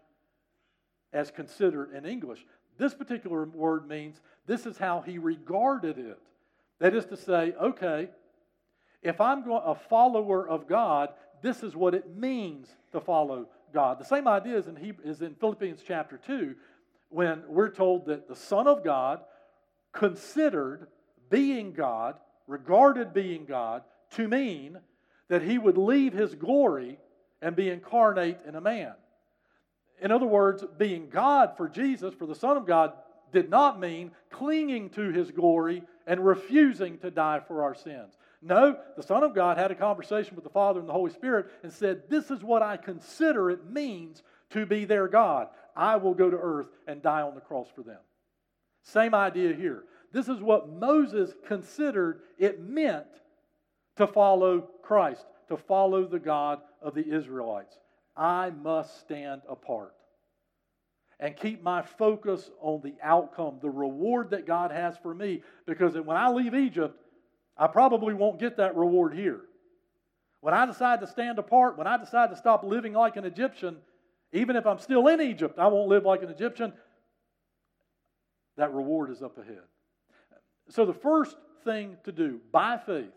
as 1.12 1.30
considered 1.30 1.92
in 1.94 2.06
English. 2.06 2.46
This 2.78 2.94
particular 2.94 3.44
word 3.44 3.86
means 3.86 4.22
this 4.46 4.64
is 4.64 4.78
how 4.78 5.02
he 5.02 5.18
regarded 5.18 5.98
it. 5.98 6.22
That 6.78 6.94
is 6.94 7.04
to 7.06 7.16
say, 7.18 7.52
okay, 7.60 8.08
if 9.02 9.20
I'm 9.20 9.44
a 9.50 9.74
follower 9.74 10.48
of 10.48 10.66
God, 10.66 11.10
this 11.42 11.62
is 11.62 11.76
what 11.76 11.94
it 11.94 12.16
means 12.16 12.68
to 12.92 13.02
follow 13.02 13.48
God. 13.74 13.98
The 13.98 14.06
same 14.06 14.26
idea 14.26 14.56
is 14.56 14.66
in, 14.66 14.76
Hebrew, 14.76 15.04
is 15.04 15.20
in 15.20 15.34
Philippians 15.34 15.82
chapter 15.86 16.16
2 16.16 16.54
when 17.10 17.42
we're 17.48 17.70
told 17.70 18.06
that 18.06 18.28
the 18.28 18.36
Son 18.36 18.66
of 18.66 18.84
God 18.84 19.20
considered 19.92 20.88
being 21.30 21.72
God, 21.72 22.16
regarded 22.46 23.12
being 23.12 23.44
God, 23.44 23.82
to 24.12 24.28
mean 24.28 24.78
that 25.28 25.42
he 25.42 25.58
would 25.58 25.78
leave 25.78 26.12
his 26.12 26.34
glory 26.34 26.98
and 27.42 27.54
be 27.54 27.68
incarnate 27.68 28.40
in 28.46 28.54
a 28.54 28.60
man. 28.60 28.94
In 30.00 30.10
other 30.10 30.26
words, 30.26 30.64
being 30.76 31.08
God 31.08 31.56
for 31.56 31.68
Jesus, 31.68 32.14
for 32.14 32.26
the 32.26 32.34
Son 32.34 32.56
of 32.56 32.66
God, 32.66 32.92
did 33.32 33.50
not 33.50 33.78
mean 33.78 34.12
clinging 34.30 34.90
to 34.90 35.10
his 35.10 35.30
glory 35.30 35.82
and 36.06 36.24
refusing 36.24 36.98
to 36.98 37.10
die 37.10 37.40
for 37.46 37.62
our 37.62 37.74
sins. 37.74 38.16
No, 38.40 38.78
the 38.96 39.02
Son 39.02 39.22
of 39.22 39.34
God 39.34 39.58
had 39.58 39.70
a 39.70 39.74
conversation 39.74 40.34
with 40.34 40.44
the 40.44 40.50
Father 40.50 40.80
and 40.80 40.88
the 40.88 40.94
Holy 40.94 41.10
Spirit 41.10 41.46
and 41.62 41.72
said, 41.72 42.02
This 42.08 42.30
is 42.30 42.42
what 42.42 42.62
I 42.62 42.76
consider 42.76 43.50
it 43.50 43.68
means 43.68 44.22
to 44.50 44.64
be 44.64 44.84
their 44.84 45.08
God. 45.08 45.48
I 45.78 45.96
will 45.96 46.12
go 46.12 46.28
to 46.28 46.36
earth 46.36 46.66
and 46.88 47.00
die 47.00 47.22
on 47.22 47.36
the 47.36 47.40
cross 47.40 47.68
for 47.74 47.82
them. 47.82 48.00
Same 48.82 49.14
idea 49.14 49.54
here. 49.54 49.84
This 50.12 50.28
is 50.28 50.40
what 50.40 50.68
Moses 50.68 51.32
considered 51.46 52.22
it 52.36 52.60
meant 52.60 53.06
to 53.96 54.06
follow 54.06 54.68
Christ, 54.82 55.24
to 55.48 55.56
follow 55.56 56.04
the 56.04 56.18
God 56.18 56.60
of 56.82 56.94
the 56.94 57.06
Israelites. 57.08 57.78
I 58.16 58.50
must 58.50 59.00
stand 59.00 59.42
apart 59.48 59.94
and 61.20 61.36
keep 61.36 61.62
my 61.62 61.82
focus 61.82 62.50
on 62.60 62.80
the 62.82 62.94
outcome, 63.02 63.58
the 63.62 63.70
reward 63.70 64.30
that 64.30 64.46
God 64.46 64.72
has 64.72 64.96
for 64.98 65.14
me. 65.14 65.42
Because 65.64 65.94
when 65.94 66.16
I 66.16 66.28
leave 66.30 66.54
Egypt, 66.54 66.96
I 67.56 67.68
probably 67.68 68.14
won't 68.14 68.40
get 68.40 68.56
that 68.56 68.76
reward 68.76 69.14
here. 69.14 69.42
When 70.40 70.54
I 70.54 70.66
decide 70.66 71.00
to 71.00 71.06
stand 71.06 71.38
apart, 71.38 71.78
when 71.78 71.86
I 71.86 71.96
decide 71.96 72.30
to 72.30 72.36
stop 72.36 72.64
living 72.64 72.92
like 72.92 73.16
an 73.16 73.24
Egyptian, 73.24 73.76
even 74.32 74.56
if 74.56 74.66
I'm 74.66 74.78
still 74.78 75.06
in 75.08 75.20
Egypt, 75.20 75.58
I 75.58 75.68
won't 75.68 75.88
live 75.88 76.04
like 76.04 76.22
an 76.22 76.28
Egyptian. 76.28 76.72
That 78.56 78.74
reward 78.74 79.10
is 79.10 79.22
up 79.22 79.38
ahead. 79.38 79.62
So, 80.68 80.84
the 80.84 80.94
first 80.94 81.36
thing 81.64 81.96
to 82.04 82.12
do 82.12 82.40
by 82.52 82.76
faith, 82.76 83.12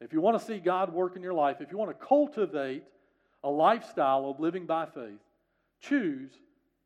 if 0.00 0.12
you 0.12 0.20
want 0.20 0.38
to 0.38 0.44
see 0.44 0.58
God 0.58 0.92
work 0.92 1.16
in 1.16 1.22
your 1.22 1.34
life, 1.34 1.56
if 1.60 1.72
you 1.72 1.78
want 1.78 1.90
to 1.90 2.06
cultivate 2.06 2.84
a 3.42 3.50
lifestyle 3.50 4.30
of 4.30 4.38
living 4.38 4.66
by 4.66 4.86
faith, 4.86 5.18
choose 5.80 6.30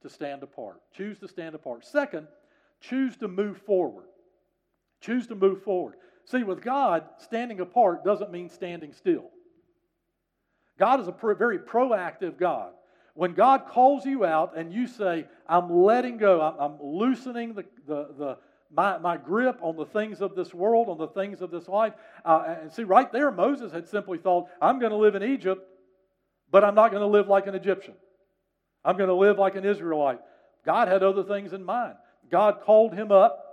to 0.03 0.09
stand 0.09 0.43
apart. 0.43 0.81
Choose 0.97 1.19
to 1.19 1.29
stand 1.29 1.55
apart. 1.55 1.85
Second, 1.85 2.27
choose 2.81 3.17
to 3.19 3.29
move 3.29 3.59
forward. 3.59 4.07
Choose 5.01 5.27
to 5.27 5.35
move 5.35 5.63
forward. 5.63 5.95
See, 6.25 6.45
with 6.45 6.63
God, 6.63 7.05
standing 7.19 7.61
apart 7.61 8.05
doesn't 8.05 8.31
mean 8.31 8.49
standing 8.49 8.93
still. 8.93 9.31
God 10.79 11.01
is 11.01 11.09
a 11.09 11.35
very 11.35 11.59
proactive 11.59 12.39
God. 12.39 12.73
When 13.15 13.35
God 13.35 13.67
calls 13.69 14.07
you 14.07 14.25
out 14.25 14.57
and 14.57 14.73
you 14.73 14.87
say, 14.87 15.27
I'm 15.47 15.71
letting 15.71 16.17
go, 16.17 16.41
I'm, 16.41 16.79
loosening 16.81 17.55
the, 17.55 17.65
the, 17.87 18.09
the, 18.17 18.39
my, 18.73 18.97
my 18.99 19.17
grip 19.19 19.59
on 19.61 19.77
the 19.77 19.85
things 19.85 20.23
of 20.23 20.35
this 20.35 20.55
world, 20.55 20.89
on 20.89 20.97
the 20.97 21.09
things 21.09 21.43
of 21.43 21.51
this 21.51 21.69
life. 21.69 21.93
Uh, 22.25 22.57
and 22.63 22.73
see, 22.73 22.85
right 22.85 23.13
there, 23.13 23.31
Moses 23.31 23.71
had 23.71 23.87
simply 23.89 24.17
thought, 24.17 24.49
I'm 24.63 24.79
going 24.79 24.93
to 24.93 24.97
live 24.97 25.15
in 25.15 25.23
Egypt, 25.23 25.63
but 26.51 26.65
I'm 26.65 26.75
not 26.75 26.91
going 26.91 27.03
to 27.03 27.07
live 27.07 27.29
like 27.29 27.47
an 27.47 27.55
Egyptian. 27.55 27.95
I'm 28.85 28.97
going 28.97 29.09
to 29.09 29.15
live 29.15 29.39
like 29.39 29.57
an 29.57 29.65
Israelite. 29.65 30.21
God 30.65 30.89
had 30.89 31.03
other 31.03 31.23
things 31.23 31.53
in 31.53 31.65
mind. 31.65 31.95
God 32.31 32.63
called 32.63 32.95
him 32.95 33.13
up. 33.13 33.45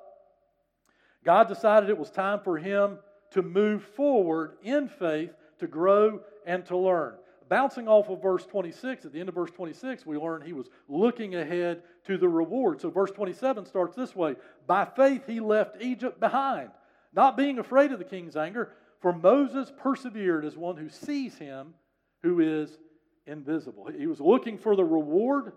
God 1.26 1.50
decided 1.50 1.89
it 1.89 1.98
was 1.98 2.10
time 2.10 2.39
for 2.43 2.58
him 2.58 2.98
to 3.32 3.41
move 3.41 3.84
forward 3.95 4.54
in 4.63 4.88
faith, 4.88 5.32
to 5.60 5.67
grow 5.67 6.22
and 6.45 6.65
to 6.67 6.78
learn. 6.78 7.15
Bouncing 7.49 7.88
off 7.88 8.09
of 8.09 8.21
verse 8.21 8.45
26, 8.45 9.05
at 9.05 9.12
the 9.12 9.19
end 9.19 9.27
of 9.27 9.35
verse 9.35 9.49
26, 9.49 10.05
we 10.05 10.17
learn 10.17 10.43
he 10.43 10.53
was 10.53 10.69
looking 10.88 11.33
ahead 11.35 11.81
to 12.05 12.15
the 12.17 12.29
reward. 12.29 12.79
So 12.79 12.91
verse 12.91 13.09
27 13.09 13.65
starts 13.65 13.95
this 13.95 14.15
way 14.15 14.35
By 14.67 14.85
faith 14.85 15.23
he 15.25 15.39
left 15.39 15.81
Egypt 15.81 16.19
behind, 16.19 16.69
not 17.12 17.35
being 17.35 17.57
afraid 17.57 17.91
of 17.91 17.97
the 17.97 18.05
king's 18.05 18.38
anger, 18.38 18.71
for 19.01 19.12
Moses 19.12 19.71
persevered 19.75 20.45
as 20.45 20.55
one 20.55 20.77
who 20.77 20.89
sees 20.89 21.35
him 21.38 21.73
who 22.21 22.39
is 22.39 22.77
invisible. 23.25 23.89
He 23.97 24.05
was 24.05 24.21
looking 24.21 24.59
for 24.59 24.75
the 24.75 24.85
reward. 24.85 25.53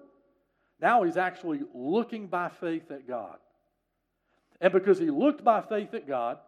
Now 0.81 1.03
he's 1.03 1.19
actually 1.19 1.61
looking 1.75 2.27
by 2.27 2.49
faith 2.49 2.91
at 2.91 3.07
God. 3.07 3.37
And 4.63 4.73
because 4.73 4.99
he 4.99 5.11
looked 5.11 5.45
by 5.45 5.61
faith 5.61 5.93
at 5.93 6.07
God, 6.07 6.39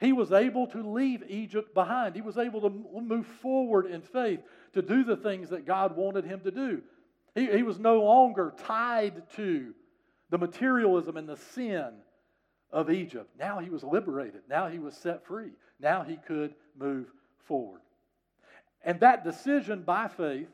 he 0.00 0.14
was 0.14 0.32
able 0.32 0.66
to 0.68 0.82
leave 0.82 1.22
Egypt 1.28 1.74
behind. 1.74 2.14
He 2.14 2.22
was 2.22 2.38
able 2.38 2.62
to 2.62 2.70
move 2.70 3.26
forward 3.26 3.86
in 3.86 4.00
faith 4.00 4.40
to 4.72 4.80
do 4.80 5.04
the 5.04 5.16
things 5.16 5.50
that 5.50 5.66
God 5.66 5.94
wanted 5.94 6.24
him 6.24 6.40
to 6.40 6.50
do. 6.50 6.80
He, 7.34 7.46
he 7.46 7.62
was 7.62 7.78
no 7.78 8.02
longer 8.02 8.54
tied 8.64 9.22
to 9.36 9.74
the 10.30 10.38
materialism 10.38 11.18
and 11.18 11.28
the 11.28 11.36
sin 11.36 11.90
of 12.72 12.90
Egypt. 12.90 13.28
Now 13.38 13.58
he 13.58 13.68
was 13.68 13.84
liberated. 13.84 14.40
Now 14.48 14.68
he 14.68 14.78
was 14.78 14.96
set 14.96 15.26
free. 15.26 15.50
Now 15.78 16.02
he 16.02 16.16
could 16.16 16.54
move 16.78 17.08
forward. 17.44 17.80
And 18.82 19.00
that 19.00 19.22
decision 19.22 19.82
by 19.82 20.08
faith 20.08 20.48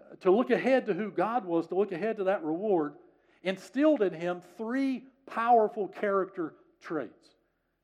uh, 0.00 0.16
to 0.22 0.30
look 0.30 0.50
ahead 0.50 0.86
to 0.86 0.94
who 0.94 1.10
God 1.10 1.44
was, 1.44 1.66
to 1.66 1.74
look 1.74 1.92
ahead 1.92 2.16
to 2.16 2.24
that 2.24 2.42
reward, 2.42 2.94
instilled 3.42 4.00
in 4.00 4.14
him 4.14 4.40
three 4.56 5.04
powerful 5.26 5.88
character 5.88 6.54
traits 6.80 7.30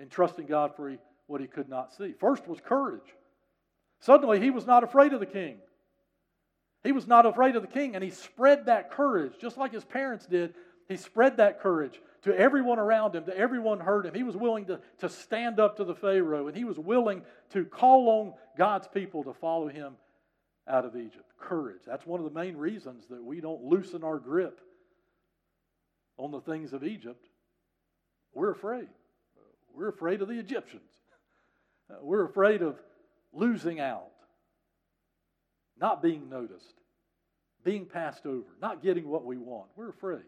in 0.01 0.09
trusting 0.09 0.47
God 0.47 0.75
for 0.77 0.97
what 1.27 1.41
he 1.41 1.47
could 1.47 1.69
not 1.69 1.95
see. 1.95 2.13
First 2.13 2.47
was 2.47 2.61
courage. 2.61 3.15
Suddenly, 4.01 4.41
he 4.41 4.51
was 4.51 4.67
not 4.67 4.85
afraid 4.85 5.13
of 5.13 5.21
the 5.21 5.27
king. 5.27 5.59
He 6.85 6.93
was 6.93 7.07
not 7.07 7.27
afraid 7.27 7.57
of 7.57 7.63
the 7.63 7.69
king, 7.69 7.95
and 7.95 8.05
he 8.05 8.11
spread 8.11 8.67
that 8.67 8.91
courage, 8.91 9.33
just 9.41 9.57
like 9.57 9.73
his 9.73 9.85
parents 9.85 10.27
did. 10.27 10.55
He 10.89 10.97
spread 10.97 11.39
that 11.39 11.61
courage 11.61 12.01
to 12.23 12.39
everyone 12.39 12.79
around 12.79 13.17
him, 13.17 13.25
to 13.25 13.37
everyone 13.37 13.81
heard 13.81 14.07
him. 14.07 14.15
He 14.15 14.23
was 14.23 14.37
willing 14.37 14.67
to, 14.67 14.81
to 14.99 15.09
stand 15.09 15.59
up 15.59 15.79
to 15.79 15.85
the 15.85 15.95
Pharaoh, 15.95 16.47
and 16.47 16.57
he 16.57 16.65
was 16.65 16.79
willing 16.79 17.23
to 17.51 17.65
call 17.65 18.09
on 18.09 18.35
God's 18.57 18.87
people 18.87 19.25
to 19.25 19.33
follow 19.33 19.67
him 19.67 19.95
out 20.69 20.85
of 20.85 20.95
Egypt. 20.97 21.25
Courage. 21.41 21.83
That's 21.87 22.07
one 22.07 22.21
of 22.21 22.25
the 22.25 22.39
main 22.39 22.57
reasons 22.57 23.07
that 23.09 23.23
we 23.23 23.41
don't 23.41 23.65
loosen 23.65 24.05
our 24.05 24.19
grip 24.19 24.61
on 26.19 26.31
the 26.31 26.41
things 26.41 26.73
of 26.73 26.85
Egypt. 26.85 27.27
We're 28.33 28.53
afraid. 28.53 28.89
We're 29.77 29.91
afraid 29.91 30.23
of 30.23 30.29
the 30.29 30.39
Egyptians. 30.39 30.91
Uh, 31.91 31.97
we're 32.01 32.25
afraid 32.25 32.63
of 32.63 32.77
losing 33.33 33.79
out, 33.79 34.09
not 35.79 36.03
being 36.03 36.31
noticed, 36.31 36.81
being 37.63 37.85
passed 37.85 38.25
over, 38.25 38.47
not 38.61 38.83
getting 38.83 39.07
what 39.07 39.25
we 39.25 39.37
want. 39.37 39.69
We're 39.77 39.91
afraid. 39.91 40.25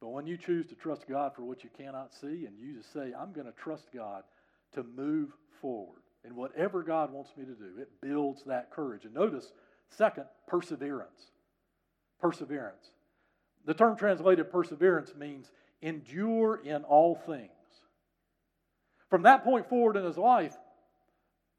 But 0.00 0.08
when 0.08 0.26
you 0.26 0.36
choose 0.36 0.66
to 0.66 0.74
trust 0.74 1.08
God 1.08 1.32
for 1.36 1.42
what 1.44 1.62
you 1.62 1.70
cannot 1.78 2.12
see 2.12 2.46
and 2.46 2.58
you 2.58 2.74
just 2.76 2.92
say, 2.92 3.12
I'm 3.16 3.32
going 3.32 3.46
to 3.46 3.52
trust 3.52 3.86
God 3.94 4.24
to 4.74 4.82
move 4.82 5.30
forward 5.60 6.00
in 6.24 6.34
whatever 6.34 6.82
God 6.82 7.12
wants 7.12 7.30
me 7.36 7.44
to 7.44 7.52
do, 7.52 7.80
it 7.80 7.88
builds 8.00 8.42
that 8.46 8.72
courage. 8.72 9.04
And 9.04 9.14
notice, 9.14 9.52
second, 9.90 10.24
perseverance. 10.48 11.30
Perseverance. 12.20 12.90
The 13.64 13.74
term 13.74 13.96
translated 13.96 14.50
perseverance 14.50 15.14
means 15.16 15.52
endure 15.82 16.60
in 16.64 16.84
all 16.84 17.16
things. 17.26 17.50
From 19.10 19.22
that 19.22 19.44
point 19.44 19.68
forward 19.68 19.96
in 19.96 20.04
his 20.04 20.16
life, 20.16 20.56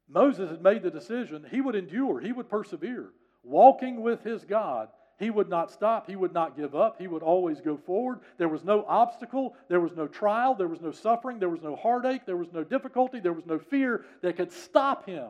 Moses 0.08 0.50
had 0.50 0.62
made 0.62 0.82
the 0.82 0.90
decision 0.90 1.46
he 1.50 1.60
would 1.60 1.76
endure, 1.76 2.20
he 2.20 2.32
would 2.32 2.48
persevere. 2.48 3.10
Walking 3.42 4.02
with 4.02 4.24
his 4.24 4.44
God, 4.44 4.88
he 5.18 5.30
would 5.30 5.48
not 5.48 5.70
stop, 5.70 6.08
he 6.08 6.16
would 6.16 6.32
not 6.32 6.56
give 6.56 6.74
up, 6.74 6.96
he 6.98 7.06
would 7.06 7.22
always 7.22 7.60
go 7.60 7.76
forward. 7.76 8.20
There 8.38 8.48
was 8.48 8.64
no 8.64 8.84
obstacle, 8.88 9.54
there 9.68 9.80
was 9.80 9.94
no 9.94 10.08
trial, 10.08 10.54
there 10.54 10.66
was 10.66 10.80
no 10.80 10.90
suffering, 10.90 11.38
there 11.38 11.48
was 11.48 11.62
no 11.62 11.76
heartache, 11.76 12.26
there 12.26 12.36
was 12.36 12.52
no 12.52 12.64
difficulty, 12.64 13.20
there 13.20 13.32
was 13.32 13.46
no 13.46 13.58
fear 13.58 14.04
that 14.22 14.36
could 14.36 14.50
stop 14.50 15.06
him 15.06 15.28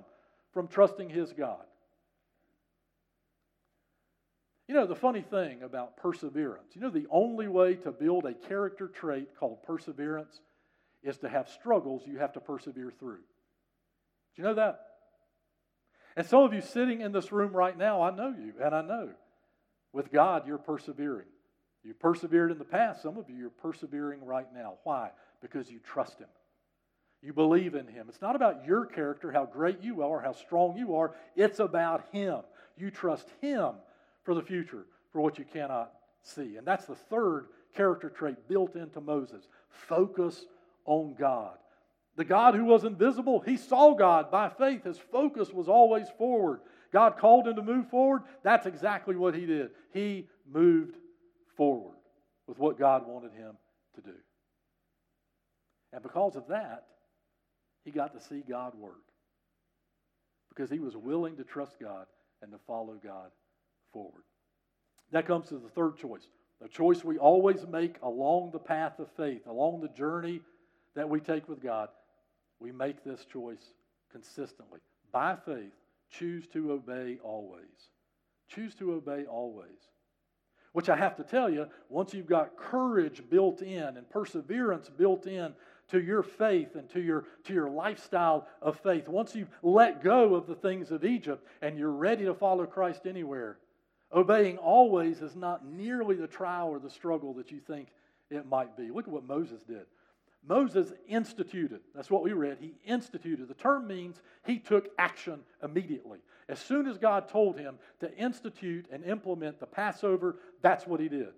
from 0.52 0.68
trusting 0.68 1.11
his 1.11 1.33
God. 1.33 1.64
You 4.66 4.74
know, 4.74 4.87
the 4.87 4.94
funny 4.94 5.20
thing 5.20 5.62
about 5.62 5.98
perseverance, 5.98 6.74
you 6.74 6.81
know, 6.81 6.90
the 6.90 7.07
only 7.11 7.48
way 7.48 7.74
to 7.74 7.92
build 7.92 8.24
a 8.24 8.33
character 8.33 8.88
trait 8.88 9.29
called 9.38 9.62
perseverance 9.62 10.40
is 11.03 11.18
to 11.18 11.29
have 11.29 11.50
struggles 11.50 12.03
you 12.07 12.18
have 12.18 12.33
to 12.33 12.40
persevere 12.40 12.90
through. 12.98 13.18
Do 13.18 14.42
you 14.42 14.44
know 14.44 14.55
that? 14.55 14.81
And 16.16 16.27
some 16.27 16.42
of 16.42 16.55
you 16.55 16.62
sitting 16.62 17.03
in 17.03 17.12
this 17.12 17.31
room 17.31 17.53
right 17.53 17.77
now, 17.77 18.03
I 18.03 18.11
know 18.11 18.29
you, 18.29 18.55
and 18.62 18.74
I 18.74 18.81
know 18.81 19.11
with 19.92 20.11
God 20.11 20.46
you're 20.46 20.59
persevering. 20.59 21.27
You 21.83 21.92
persevered 21.92 22.50
in 22.50 22.59
the 22.59 22.64
past. 22.64 23.03
Some 23.03 23.18
of 23.18 23.29
you 23.29 23.46
are 23.46 23.50
persevering 23.50 24.24
right 24.24 24.46
now. 24.55 24.74
Why? 24.85 25.11
Because 25.42 25.70
you 25.70 25.79
trust 25.81 26.18
Him. 26.18 26.29
You 27.20 27.35
believe 27.35 27.74
in 27.74 27.87
Him. 27.87 28.07
It's 28.09 28.22
not 28.22 28.37
about 28.37 28.64
your 28.64 28.87
character, 28.87 29.31
how 29.31 29.44
great 29.44 29.83
you 29.83 30.03
are, 30.03 30.20
how 30.20 30.33
strong 30.33 30.79
you 30.79 30.96
are. 30.96 31.14
It's 31.37 31.59
about 31.59 32.07
Him. 32.12 32.40
You 32.77 32.90
trust 32.90 33.29
Him 33.42 33.74
for 34.24 34.34
the 34.34 34.42
future, 34.42 34.87
for 35.12 35.20
what 35.20 35.38
you 35.38 35.44
cannot 35.44 35.92
see. 36.22 36.56
And 36.56 36.66
that's 36.66 36.87
the 36.87 36.94
third 36.94 37.46
character 37.76 38.08
trait 38.08 38.48
built 38.48 38.74
into 38.74 39.00
Moses 39.00 39.46
focus 39.68 40.46
on 40.84 41.14
God. 41.18 41.56
The 42.16 42.24
God 42.24 42.54
who 42.54 42.64
was 42.64 42.84
invisible, 42.84 43.40
he 43.40 43.56
saw 43.56 43.94
God 43.94 44.30
by 44.30 44.48
faith. 44.48 44.84
His 44.84 44.98
focus 44.98 45.52
was 45.52 45.68
always 45.68 46.06
forward. 46.16 46.60
God 46.92 47.18
called 47.18 47.48
him 47.48 47.56
to 47.56 47.62
move 47.62 47.88
forward, 47.90 48.22
that's 48.44 48.66
exactly 48.66 49.16
what 49.16 49.34
he 49.34 49.46
did. 49.46 49.70
He 49.92 50.28
moved 50.50 50.96
forward 51.56 51.96
with 52.46 52.58
what 52.58 52.78
God 52.78 53.06
wanted 53.06 53.32
him 53.32 53.56
to 53.96 54.00
do. 54.00 54.14
And 55.92 56.02
because 56.02 56.37
of 56.37 56.48
that, 56.48 56.84
he 57.84 57.90
got 57.90 58.14
to 58.14 58.20
see 58.20 58.42
God 58.48 58.74
work. 58.76 59.02
Because 60.48 60.70
he 60.70 60.78
was 60.78 60.96
willing 60.96 61.37
to 61.37 61.44
trust 61.44 61.80
God 61.80 62.06
and 62.42 62.52
to 62.52 62.58
follow 62.66 62.94
God 63.02 63.30
forward. 63.94 64.24
That 65.12 65.26
comes 65.26 65.48
to 65.48 65.59
the 65.59 65.70
third 65.70 65.96
choice. 65.96 66.28
The 66.61 66.68
choice 66.68 67.02
we 67.02 67.18
always 67.18 67.66
make 67.66 67.96
along 68.02 68.50
the 68.50 68.59
path 68.59 68.98
of 68.98 69.09
faith, 69.16 69.46
along 69.46 69.80
the 69.80 69.88
journey 69.88 70.40
that 70.94 71.09
we 71.09 71.20
take 71.20 71.48
with 71.48 71.62
God. 71.62 71.88
We 72.61 72.72
make 72.72 73.04
this 73.04 73.24
choice 73.24 73.72
consistently. 74.11 74.80
By 75.12 75.37
faith, 75.37 75.72
choose 76.11 76.46
to 76.48 76.72
obey 76.72 77.18
always. 77.22 77.90
Choose 78.48 78.74
to 78.76 78.92
obey 78.94 79.24
always. 79.24 79.68
Which 80.72 80.88
I 80.88 80.96
have 80.96 81.16
to 81.16 81.22
tell 81.22 81.48
you, 81.48 81.66
once 81.88 82.14
you've 82.14 82.26
got 82.26 82.57
courage 82.57 83.22
built 83.30 83.62
in 83.62 83.96
and 83.96 84.11
perseverance 84.11 84.88
built 84.88 85.26
in 85.26 85.54
to 85.88 86.00
your 86.02 86.22
faith 86.22 86.74
and 86.74 86.88
to 86.90 87.00
your, 87.00 87.26
to 87.44 87.52
your 87.52 87.70
lifestyle 87.70 88.48
of 88.61 88.80
faith, 88.80 89.07
once 89.07 89.37
you've 89.37 89.50
let 89.62 90.02
go 90.02 90.35
of 90.35 90.48
the 90.48 90.57
things 90.57 90.90
of 90.90 91.04
Egypt 91.04 91.46
and 91.62 91.78
you're 91.78 91.92
ready 91.92 92.24
to 92.24 92.35
follow 92.35 92.66
Christ 92.66 93.07
anywhere, 93.07 93.59
obeying 94.14 94.59
always 94.59 95.20
is 95.20 95.35
not 95.35 95.66
nearly 95.66 96.16
the 96.16 96.27
trial 96.27 96.68
or 96.68 96.79
the 96.79 96.90
struggle 96.90 97.35
that 97.35 97.50
you 97.50 97.61
think 97.61 97.88
it 98.31 98.46
might 98.46 98.77
be. 98.77 98.90
Look 98.90 99.07
at 99.07 99.12
what 99.12 99.27
Moses 99.27 99.62
did. 99.62 99.87
Moses 100.46 100.92
instituted. 101.09 101.81
That's 101.94 102.11
what 102.11 102.22
we 102.22 102.33
read. 102.33 102.59
He 102.61 102.74
instituted. 102.85 103.48
The 103.48 103.55
term 103.55 103.87
means 103.87 104.20
he 104.44 104.59
took 104.59 104.88
action 104.98 105.40
immediately. 105.62 106.18
As 106.48 106.59
soon 106.59 106.87
as 106.87 106.98
God 106.98 107.29
told 107.29 107.59
him 107.59 107.79
to 108.00 108.14
institute 108.16 108.87
and 108.92 109.05
implement 109.05 109.59
the 109.59 109.66
Passover, 109.66 110.37
that's 110.61 110.87
what 110.87 111.00
he 111.00 111.09
did. 111.09 111.33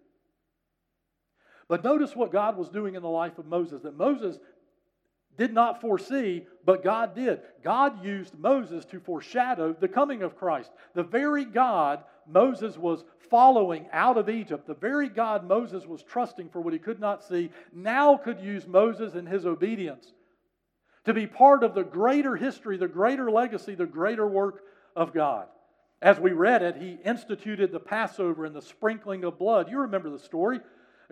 But 1.68 1.84
notice 1.84 2.16
what 2.16 2.32
God 2.32 2.56
was 2.56 2.68
doing 2.68 2.94
in 2.94 3.02
the 3.02 3.08
life 3.08 3.38
of 3.38 3.46
Moses 3.46 3.82
that 3.82 3.96
Moses 3.96 4.38
did 5.36 5.52
not 5.52 5.80
foresee, 5.80 6.46
but 6.64 6.82
God 6.82 7.14
did. 7.14 7.40
God 7.62 8.04
used 8.04 8.38
Moses 8.38 8.84
to 8.86 9.00
foreshadow 9.00 9.72
the 9.78 9.88
coming 9.88 10.22
of 10.22 10.36
Christ. 10.36 10.70
The 10.94 11.02
very 11.02 11.44
God 11.44 12.04
Moses 12.28 12.76
was 12.76 13.04
following 13.30 13.86
out 13.92 14.18
of 14.18 14.28
Egypt, 14.28 14.66
the 14.66 14.74
very 14.74 15.08
God 15.08 15.46
Moses 15.46 15.86
was 15.86 16.02
trusting 16.02 16.48
for 16.48 16.60
what 16.60 16.72
he 16.72 16.78
could 16.78 17.00
not 17.00 17.24
see, 17.24 17.50
now 17.72 18.16
could 18.16 18.40
use 18.40 18.66
Moses 18.66 19.14
and 19.14 19.28
his 19.28 19.46
obedience 19.46 20.12
to 21.04 21.14
be 21.14 21.26
part 21.26 21.62
of 21.62 21.74
the 21.74 21.84
greater 21.84 22.36
history, 22.36 22.76
the 22.76 22.88
greater 22.88 23.30
legacy, 23.30 23.74
the 23.74 23.86
greater 23.86 24.26
work 24.26 24.62
of 24.94 25.12
God. 25.12 25.46
As 26.02 26.20
we 26.20 26.32
read 26.32 26.62
it, 26.62 26.76
he 26.76 26.98
instituted 27.04 27.72
the 27.72 27.80
Passover 27.80 28.44
and 28.44 28.54
the 28.54 28.62
sprinkling 28.62 29.24
of 29.24 29.38
blood. 29.38 29.70
You 29.70 29.80
remember 29.80 30.10
the 30.10 30.18
story. 30.18 30.60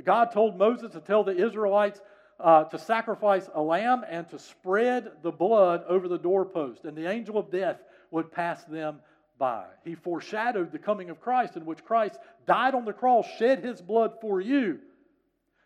God 0.05 0.33
told 0.33 0.59
Moses 0.59 0.93
to 0.93 1.01
tell 1.01 1.25
the 1.25 1.37
Israelites 1.37 2.01
uh, 2.41 2.65
to 2.65 2.79
sacrifice 2.79 3.49
a 3.55 3.63
lamb 3.63 4.05
and 4.09 4.29
to 4.29 4.39
spread 4.39 5.13
the 5.23 5.31
blood 5.31 5.85
over 5.89 6.09
the 6.09 6.19
doorpost, 6.19 6.85
and 6.85 6.97
the 6.97 7.09
angel 7.09 7.39
of 7.39 7.51
death 7.51 7.81
would 8.11 8.33
pass 8.33 8.65
them 8.65 8.99
by. 9.45 9.67
He 9.85 9.95
foreshadowed 9.95 10.73
the 10.73 10.79
coming 10.79 11.11
of 11.11 11.21
Christ, 11.21 11.55
in 11.55 11.67
which 11.67 11.85
Christ 11.85 12.19
died 12.47 12.75
on 12.75 12.87
the 12.87 12.95
cross, 12.95 13.27
shed 13.39 13.63
his 13.63 13.83
blood 13.83 14.15
for 14.23 14.41
you 14.41 14.79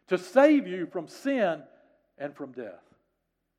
to 0.08 0.18
save 0.18 0.66
you 0.66 0.86
from 0.86 1.06
sin 1.06 1.62
and 2.18 2.34
from 2.34 2.50
death 2.50 2.82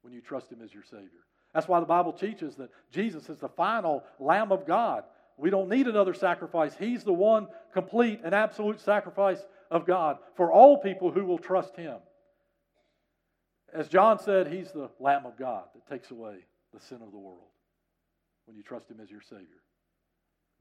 when 0.02 0.12
you 0.12 0.20
trust 0.20 0.52
him 0.52 0.60
as 0.62 0.74
your 0.74 0.84
Savior. 0.84 1.24
That's 1.54 1.70
why 1.70 1.80
the 1.80 1.86
Bible 1.86 2.12
teaches 2.12 2.58
that 2.58 2.70
Jesus 2.92 3.30
is 3.30 3.40
the 3.40 3.48
final 3.48 4.04
Lamb 4.20 4.52
of 4.52 4.68
God. 4.68 5.06
We 5.38 5.52
don't 5.52 5.70
need 5.70 5.88
another 5.88 6.14
sacrifice. 6.14 6.76
He's 6.78 7.06
the 7.06 7.14
one 7.14 7.48
complete 7.74 8.20
and 8.26 8.36
absolute 8.36 8.82
sacrifice 8.82 9.40
of 9.72 9.88
God 9.88 10.18
for 10.36 10.52
all 10.52 10.80
people 10.80 11.12
who 11.12 11.24
will 11.24 11.38
trust 11.38 11.78
him. 11.78 11.96
As 13.74 13.88
John 13.88 14.20
said, 14.20 14.48
he's 14.48 14.74
the 14.74 14.90
Lamb 15.00 15.26
of 15.26 15.38
God 15.38 15.64
that 15.74 15.88
takes 15.90 16.12
away 16.12 16.40
the 16.74 16.82
sin 16.82 16.98
of 17.02 17.12
the 17.12 17.18
world 17.18 17.48
when 18.48 18.58
you 18.58 18.64
trust 18.64 18.92
him 18.92 19.00
as 19.02 19.10
your 19.10 19.22
Savior. 19.22 19.62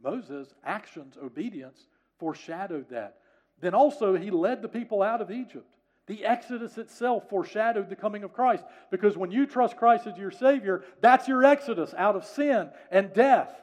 Moses' 0.02 0.54
actions, 0.64 1.16
obedience, 1.22 1.86
foreshadowed 2.18 2.88
that. 2.90 3.16
Then 3.60 3.74
also, 3.74 4.16
he 4.16 4.30
led 4.30 4.62
the 4.62 4.68
people 4.68 5.02
out 5.02 5.20
of 5.20 5.30
Egypt. 5.30 5.66
The 6.06 6.24
Exodus 6.24 6.78
itself 6.78 7.28
foreshadowed 7.28 7.90
the 7.90 7.96
coming 7.96 8.24
of 8.24 8.32
Christ 8.32 8.64
because 8.90 9.16
when 9.16 9.30
you 9.30 9.46
trust 9.46 9.76
Christ 9.76 10.06
as 10.06 10.16
your 10.16 10.30
Savior, 10.30 10.82
that's 11.02 11.28
your 11.28 11.44
Exodus 11.44 11.92
out 11.96 12.16
of 12.16 12.24
sin 12.24 12.70
and 12.90 13.12
death. 13.12 13.54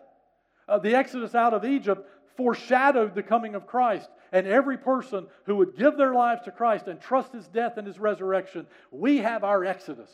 Uh, 0.68 0.78
the 0.78 0.96
Exodus 0.96 1.34
out 1.34 1.54
of 1.54 1.66
Egypt 1.66 2.08
foreshadowed 2.38 3.16
the 3.16 3.24
coming 3.24 3.56
of 3.56 3.66
Christ. 3.66 4.10
And 4.32 4.46
every 4.46 4.78
person 4.78 5.28
who 5.46 5.56
would 5.56 5.78
give 5.78 5.98
their 5.98 6.14
lives 6.14 6.44
to 6.44 6.52
Christ 6.52 6.88
and 6.88 7.00
trust 7.00 7.32
his 7.32 7.48
death 7.48 7.78
and 7.78 7.88
his 7.88 8.00
resurrection, 8.00 8.68
we 8.92 9.18
have 9.18 9.44
our 9.44 9.64
Exodus. 9.66 10.12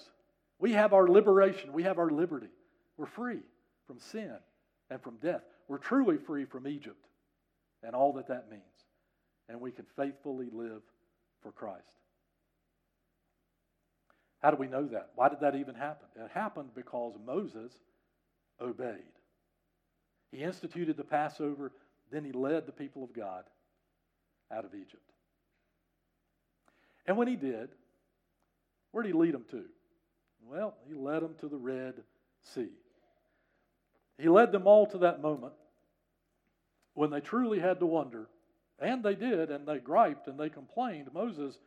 We 0.60 0.74
have 0.74 0.94
our 0.94 1.08
liberation. 1.08 1.74
We 1.74 1.84
have 1.84 1.98
our 1.98 2.10
liberty. 2.10 2.50
We're 2.98 3.08
free 3.08 3.40
from 3.88 4.00
sin 4.00 4.36
and 4.90 5.02
from 5.02 5.16
death. 5.18 5.42
We're 5.72 5.78
truly 5.78 6.18
free 6.18 6.44
from 6.44 6.68
Egypt 6.68 7.06
and 7.82 7.96
all 7.96 8.12
that 8.14 8.28
that 8.28 8.52
means. 8.52 8.62
And 9.48 9.62
we 9.62 9.72
can 9.72 9.86
faithfully 9.96 10.50
live 10.52 10.82
for 11.42 11.54
Christ. 11.54 11.96
How 14.42 14.52
do 14.52 14.58
we 14.58 14.68
know 14.68 14.86
that? 14.88 15.12
Why 15.16 15.30
did 15.30 15.40
that 15.40 15.56
even 15.56 15.76
happen? 15.76 16.10
It 16.18 16.30
happened 16.34 16.72
because 16.76 17.14
Moses 17.26 17.72
obeyed. 18.60 18.98
He 20.34 20.44
instituted 20.44 20.98
the 20.98 21.06
Passover, 21.06 21.72
then 22.12 22.26
he 22.26 22.34
led 22.34 22.66
the 22.66 22.74
people 22.74 23.06
of 23.06 23.14
God 23.14 23.46
out 24.52 24.66
of 24.66 24.76
Egypt. 24.76 25.10
And 27.08 27.16
when 27.16 27.30
he 27.30 27.38
did, 27.38 27.70
where 28.92 29.04
did 29.04 29.14
he 29.14 29.18
lead 29.18 29.34
them 29.34 29.46
to? 29.52 29.64
Well, 30.46 30.74
he 30.86 30.96
led 30.96 31.22
them 31.24 31.36
to 31.40 31.48
the 31.48 31.56
Red 31.56 31.94
Sea. 32.42 32.72
He 34.18 34.28
led 34.28 34.52
them 34.52 34.68
all 34.68 34.86
to 34.88 34.98
that 34.98 35.22
moment 35.22 35.54
when 37.02 37.10
they 37.10 37.20
truly 37.20 37.60
had 37.60 37.80
to 37.80 37.86
wonder, 37.88 38.30
and 38.78 39.02
they 39.02 39.16
did, 39.16 39.50
and 39.50 39.68
they 39.68 39.80
griped 39.80 40.28
and 40.28 40.40
they 40.40 40.50
complained, 40.50 41.10
Moses, 41.12 41.58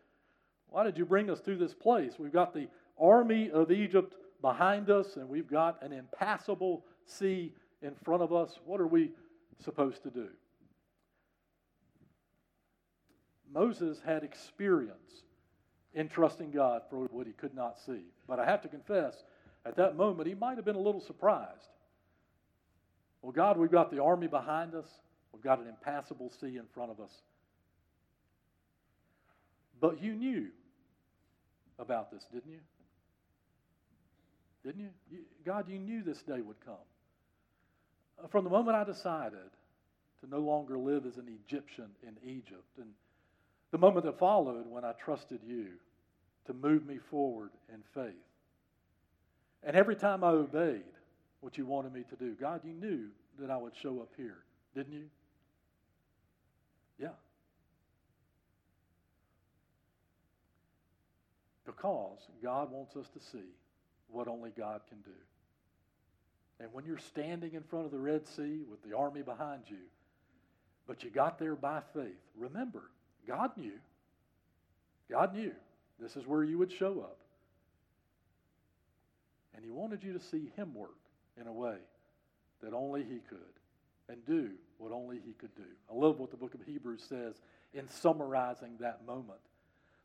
why 0.68 0.84
did 0.84 0.96
you 0.96 1.04
bring 1.04 1.28
us 1.28 1.40
to 1.40 1.56
this 1.56 1.74
place? 1.74 2.12
We've 2.20 2.32
got 2.32 2.54
the 2.54 2.68
army 2.96 3.50
of 3.50 3.72
Egypt 3.72 4.14
behind 4.40 4.90
us, 4.90 5.16
and 5.16 5.28
we've 5.28 5.50
got 5.50 5.82
an 5.82 5.92
impassable 5.92 6.84
sea 7.06 7.52
in 7.82 7.96
front 8.04 8.22
of 8.22 8.32
us. 8.32 8.60
What 8.64 8.80
are 8.80 8.86
we 8.86 9.10
supposed 9.58 10.04
to 10.04 10.10
do? 10.10 10.28
Moses 13.52 14.00
had 14.06 14.22
experience 14.22 15.24
in 15.94 16.08
trusting 16.08 16.52
God 16.52 16.82
for 16.88 17.08
what 17.10 17.26
he 17.26 17.32
could 17.32 17.56
not 17.56 17.80
see. 17.84 18.04
But 18.28 18.38
I 18.38 18.44
have 18.44 18.62
to 18.62 18.68
confess, 18.68 19.24
at 19.66 19.74
that 19.78 19.96
moment, 19.96 20.28
he 20.28 20.34
might 20.36 20.58
have 20.58 20.64
been 20.64 20.76
a 20.76 20.80
little 20.80 21.00
surprised. 21.00 21.70
Well, 23.20 23.32
God, 23.32 23.58
we've 23.58 23.72
got 23.72 23.90
the 23.90 24.00
army 24.00 24.28
behind 24.28 24.76
us, 24.76 24.86
we've 25.34 25.42
got 25.42 25.58
an 25.58 25.68
impassable 25.68 26.30
sea 26.40 26.56
in 26.56 26.64
front 26.72 26.90
of 26.90 27.00
us. 27.00 27.10
But 29.80 30.02
you 30.02 30.14
knew 30.14 30.46
about 31.78 32.10
this, 32.10 32.24
didn't 32.32 32.52
you? 32.52 32.60
Didn't 34.64 34.80
you? 34.80 34.88
you? 35.10 35.18
God, 35.44 35.68
you 35.68 35.78
knew 35.78 36.02
this 36.02 36.22
day 36.22 36.40
would 36.40 36.64
come. 36.64 36.74
Uh, 38.22 38.28
from 38.28 38.44
the 38.44 38.50
moment 38.50 38.76
I 38.76 38.84
decided 38.84 39.50
to 40.20 40.30
no 40.30 40.38
longer 40.38 40.78
live 40.78 41.04
as 41.04 41.16
an 41.16 41.26
Egyptian 41.44 41.88
in 42.02 42.16
Egypt 42.26 42.78
and 42.78 42.88
the 43.72 43.78
moment 43.78 44.06
that 44.06 44.18
followed 44.18 44.66
when 44.68 44.84
I 44.84 44.92
trusted 44.92 45.40
you 45.46 45.66
to 46.46 46.54
move 46.54 46.86
me 46.86 46.98
forward 47.10 47.50
in 47.72 47.80
faith. 47.92 48.14
And 49.64 49.76
every 49.76 49.96
time 49.96 50.22
I 50.22 50.28
obeyed 50.28 50.82
what 51.40 51.58
you 51.58 51.66
wanted 51.66 51.92
me 51.92 52.04
to 52.08 52.16
do, 52.16 52.34
God, 52.40 52.60
you 52.64 52.72
knew 52.72 53.08
that 53.40 53.50
I 53.50 53.56
would 53.56 53.72
show 53.82 54.00
up 54.00 54.10
here, 54.16 54.38
didn't 54.74 54.92
you? 54.92 55.04
Yeah. 56.98 57.08
Because 61.76 62.18
God 62.42 62.70
wants 62.70 62.96
us 62.96 63.08
to 63.10 63.20
see 63.20 63.48
what 64.08 64.28
only 64.28 64.50
God 64.56 64.80
can 64.88 64.98
do. 65.00 65.10
And 66.60 66.72
when 66.72 66.84
you're 66.84 66.98
standing 66.98 67.54
in 67.54 67.62
front 67.62 67.84
of 67.84 67.90
the 67.90 67.98
Red 67.98 68.26
Sea 68.26 68.60
with 68.70 68.82
the 68.88 68.96
army 68.96 69.22
behind 69.22 69.62
you, 69.68 69.78
but 70.86 71.02
you 71.02 71.10
got 71.10 71.38
there 71.38 71.56
by 71.56 71.80
faith, 71.92 72.20
remember, 72.36 72.90
God 73.26 73.50
knew. 73.56 73.78
God 75.10 75.34
knew 75.34 75.52
this 75.98 76.16
is 76.16 76.26
where 76.26 76.44
you 76.44 76.58
would 76.58 76.72
show 76.72 77.00
up. 77.00 77.18
And 79.54 79.64
He 79.64 79.70
wanted 79.70 80.02
you 80.02 80.12
to 80.12 80.20
see 80.20 80.50
Him 80.56 80.74
work 80.74 80.96
in 81.40 81.46
a 81.46 81.52
way 81.52 81.76
that 82.62 82.72
only 82.72 83.02
He 83.02 83.20
could 83.28 83.38
and 84.08 84.24
do 84.26 84.50
what 84.78 84.92
only 84.92 85.20
He 85.24 85.32
could 85.32 85.54
do. 85.56 85.62
I 85.90 85.94
love 85.94 86.18
what 86.18 86.30
the 86.30 86.36
book 86.36 86.54
of 86.54 86.62
Hebrews 86.64 87.04
says 87.08 87.34
in 87.72 87.88
summarizing 87.88 88.76
that 88.80 89.06
moment. 89.06 89.40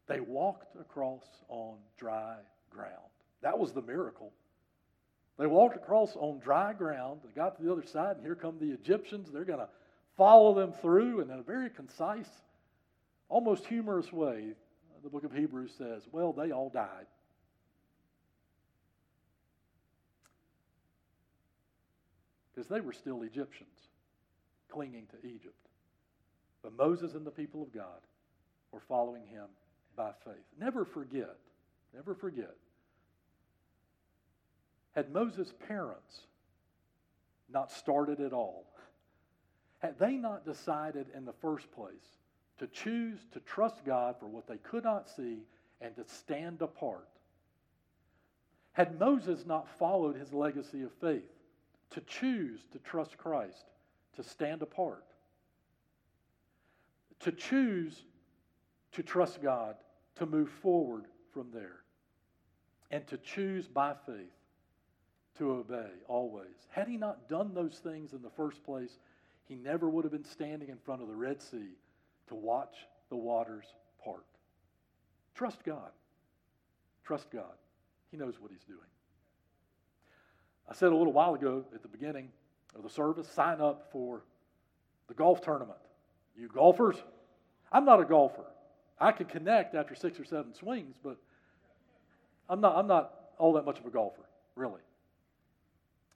They 0.09 0.19
walked 0.19 0.75
across 0.75 1.23
on 1.49 1.77
dry 1.97 2.35
ground. 2.71 2.95
That 3.43 3.59
was 3.59 3.73
the 3.73 3.81
miracle. 3.83 4.33
They 5.37 5.45
walked 5.45 5.77
across 5.77 6.15
on 6.15 6.39
dry 6.39 6.73
ground. 6.73 7.21
They 7.23 7.31
got 7.31 7.55
to 7.57 7.63
the 7.63 7.71
other 7.71 7.85
side, 7.85 8.17
and 8.17 8.25
here 8.25 8.35
come 8.35 8.57
the 8.59 8.71
Egyptians. 8.71 9.29
They're 9.31 9.45
going 9.45 9.59
to 9.59 9.69
follow 10.17 10.55
them 10.55 10.73
through, 10.73 11.21
and 11.21 11.29
in 11.29 11.37
a 11.37 11.43
very 11.43 11.69
concise, 11.69 12.27
almost 13.29 13.67
humorous 13.67 14.11
way, 14.11 14.55
the 15.03 15.09
book 15.09 15.23
of 15.23 15.31
Hebrews 15.31 15.73
says, 15.77 16.01
Well, 16.11 16.33
they 16.33 16.51
all 16.51 16.69
died. 16.69 17.05
Because 22.53 22.67
they 22.67 22.81
were 22.81 22.93
still 22.93 23.21
Egyptians 23.21 23.69
clinging 24.69 25.05
to 25.11 25.27
Egypt. 25.27 25.67
But 26.63 26.75
Moses 26.75 27.13
and 27.13 27.25
the 27.25 27.31
people 27.31 27.61
of 27.61 27.71
God 27.71 28.01
were 28.71 28.81
following 28.81 29.25
him 29.27 29.45
by 29.99 30.11
faith. 30.23 30.45
Never 30.57 30.85
forget, 30.85 31.35
never 31.93 32.15
forget. 32.15 32.55
Had 34.95 35.11
Moses' 35.11 35.53
parents 35.67 36.21
not 37.51 37.69
started 37.69 38.21
at 38.21 38.31
all, 38.31 38.65
had 39.79 39.99
they 39.99 40.13
not 40.13 40.45
decided 40.45 41.07
in 41.13 41.25
the 41.25 41.33
first 41.33 41.69
place 41.73 42.15
to 42.59 42.67
choose 42.67 43.19
to 43.33 43.41
trust 43.41 43.83
God 43.85 44.15
for 44.17 44.27
what 44.27 44.47
they 44.47 44.55
could 44.57 44.85
not 44.85 45.09
see 45.09 45.39
and 45.81 45.93
to 45.97 46.05
stand 46.07 46.61
apart, 46.61 47.09
had 48.71 48.97
Moses 48.97 49.45
not 49.45 49.67
followed 49.67 50.15
his 50.15 50.31
legacy 50.31 50.81
of 50.81 50.93
faith, 50.93 51.29
to 51.89 51.99
choose 52.01 52.61
to 52.71 52.79
trust 52.79 53.17
Christ, 53.17 53.65
to 54.15 54.23
stand 54.23 54.61
apart, 54.61 55.03
to 57.19 57.33
choose 57.33 58.03
to 58.93 59.03
trust 59.03 59.41
God, 59.41 59.75
to 60.19 60.25
move 60.25 60.49
forward 60.61 61.05
from 61.33 61.47
there, 61.51 61.77
and 62.91 63.05
to 63.07 63.17
choose 63.17 63.67
by 63.67 63.93
faith 64.05 64.33
to 65.37 65.51
obey 65.51 65.89
always. 66.07 66.67
Had 66.69 66.87
he 66.87 66.97
not 66.97 67.29
done 67.29 67.53
those 67.53 67.79
things 67.83 68.13
in 68.13 68.21
the 68.21 68.29
first 68.29 68.63
place, 68.63 68.99
he 69.45 69.55
never 69.55 69.89
would 69.89 70.03
have 70.03 70.11
been 70.11 70.25
standing 70.25 70.69
in 70.69 70.77
front 70.77 71.01
of 71.01 71.07
the 71.07 71.15
Red 71.15 71.41
Sea 71.41 71.75
to 72.27 72.35
watch 72.35 72.75
the 73.09 73.15
waters 73.15 73.65
part. 74.03 74.25
Trust 75.33 75.63
God. 75.63 75.91
Trust 77.03 77.31
God. 77.31 77.55
He 78.11 78.17
knows 78.17 78.35
what 78.39 78.51
he's 78.51 78.63
doing. 78.63 78.79
I 80.69 80.73
said 80.73 80.91
a 80.91 80.95
little 80.95 81.13
while 81.13 81.33
ago 81.33 81.63
at 81.73 81.81
the 81.81 81.87
beginning 81.87 82.29
of 82.75 82.83
the 82.83 82.89
service 82.89 83.27
sign 83.27 83.61
up 83.61 83.89
for 83.91 84.23
the 85.07 85.13
golf 85.13 85.41
tournament. 85.41 85.79
You 86.37 86.47
golfers? 86.47 86.97
I'm 87.71 87.85
not 87.85 87.99
a 87.99 88.05
golfer. 88.05 88.45
I 88.99 89.11
can 89.11 89.25
connect 89.25 89.75
after 89.75 89.95
six 89.95 90.19
or 90.19 90.25
seven 90.25 90.53
swings, 90.53 90.95
but 91.03 91.17
I'm 92.49 92.61
not, 92.61 92.77
I'm 92.77 92.87
not 92.87 93.13
all 93.37 93.53
that 93.53 93.65
much 93.65 93.79
of 93.79 93.85
a 93.85 93.89
golfer, 93.89 94.25
really. 94.55 94.81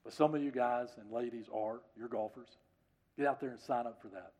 But 0.04 0.13
some 0.13 0.36
of 0.36 0.43
you 0.43 0.52
guys 0.52 0.89
and 1.00 1.12
ladies 1.12 1.46
are. 1.54 1.80
You're 1.98 2.10
golfers. 2.10 2.50
Get 3.17 3.28
out 3.28 3.39
there 3.39 3.52
and 3.52 3.60
sign 3.60 3.88
up 3.88 4.02
for 4.02 4.10
that. 4.10 4.32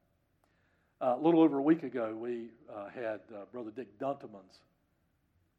Uh, 1.00 1.16
a 1.18 1.22
little 1.22 1.42
over 1.42 1.60
a 1.60 1.62
week 1.62 1.84
ago, 1.84 2.16
we 2.18 2.48
uh, 2.74 2.90
had 2.90 3.20
uh, 3.34 3.46
Brother 3.52 3.72
Dick 3.76 3.98
Dunteman's 4.00 4.60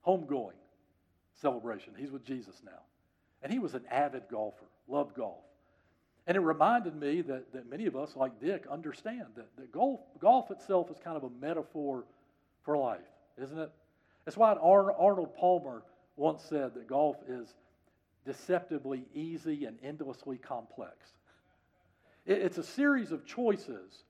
homegoing 0.07 0.53
celebration. 1.41 1.93
He's 1.97 2.11
with 2.11 2.25
Jesus 2.25 2.63
now. 2.65 2.83
And 3.43 3.53
he 3.53 3.59
was 3.59 3.75
an 3.75 3.83
avid 3.91 4.25
golfer, 4.31 4.67
loved 4.89 5.15
golf. 5.15 5.45
And 6.27 6.37
it 6.37 6.41
reminded 6.41 6.97
me 6.97 7.21
that, 7.23 7.53
that 7.53 7.69
many 7.69 7.87
of 7.87 7.97
us, 7.97 8.17
like 8.17 8.41
Dick, 8.41 8.65
understand 8.71 9.27
that, 9.37 9.55
that 9.57 9.71
golf, 9.73 10.01
golf 10.21 10.51
itself 10.51 10.91
is 10.91 10.97
kind 11.03 11.17
of 11.17 11.25
a 11.25 11.31
metaphor 11.41 12.05
for 12.65 12.77
life, 12.77 13.01
isn't 13.41 13.59
it? 13.59 13.71
That's 14.25 14.37
why 14.37 14.55
Arnold 14.55 15.37
Palmer 15.37 15.83
once 16.17 16.43
said 16.43 16.75
that 16.75 16.87
golf 16.87 17.17
is 17.29 17.55
deceptively 18.25 19.05
easy 19.15 19.67
and 19.67 19.77
endlessly 19.83 20.39
complex. 20.39 20.97
It, 22.27 22.39
it's 22.39 22.59
a 22.59 22.63
series 22.63 23.13
of 23.13 23.27
choices, 23.27 24.05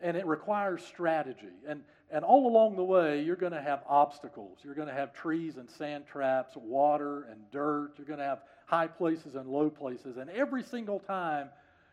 and 0.00 0.16
it 0.16 0.26
requires 0.26 0.84
strategy. 0.84 1.48
And, 1.66 1.82
and 2.10 2.24
all 2.24 2.46
along 2.46 2.76
the 2.76 2.84
way, 2.84 3.22
you're 3.22 3.36
going 3.36 3.52
to 3.52 3.62
have 3.62 3.82
obstacles. 3.88 4.58
You're 4.62 4.74
going 4.74 4.88
to 4.88 4.94
have 4.94 5.14
trees 5.14 5.56
and 5.56 5.70
sand 5.70 6.04
traps, 6.06 6.54
water 6.56 7.24
and 7.30 7.40
dirt. 7.50 7.92
You're 7.96 8.06
going 8.06 8.18
to 8.18 8.24
have 8.24 8.40
high 8.66 8.88
places 8.88 9.34
and 9.34 9.48
low 9.48 9.70
places. 9.70 10.16
And 10.16 10.28
every 10.30 10.62
single 10.62 10.98
time 11.00 11.48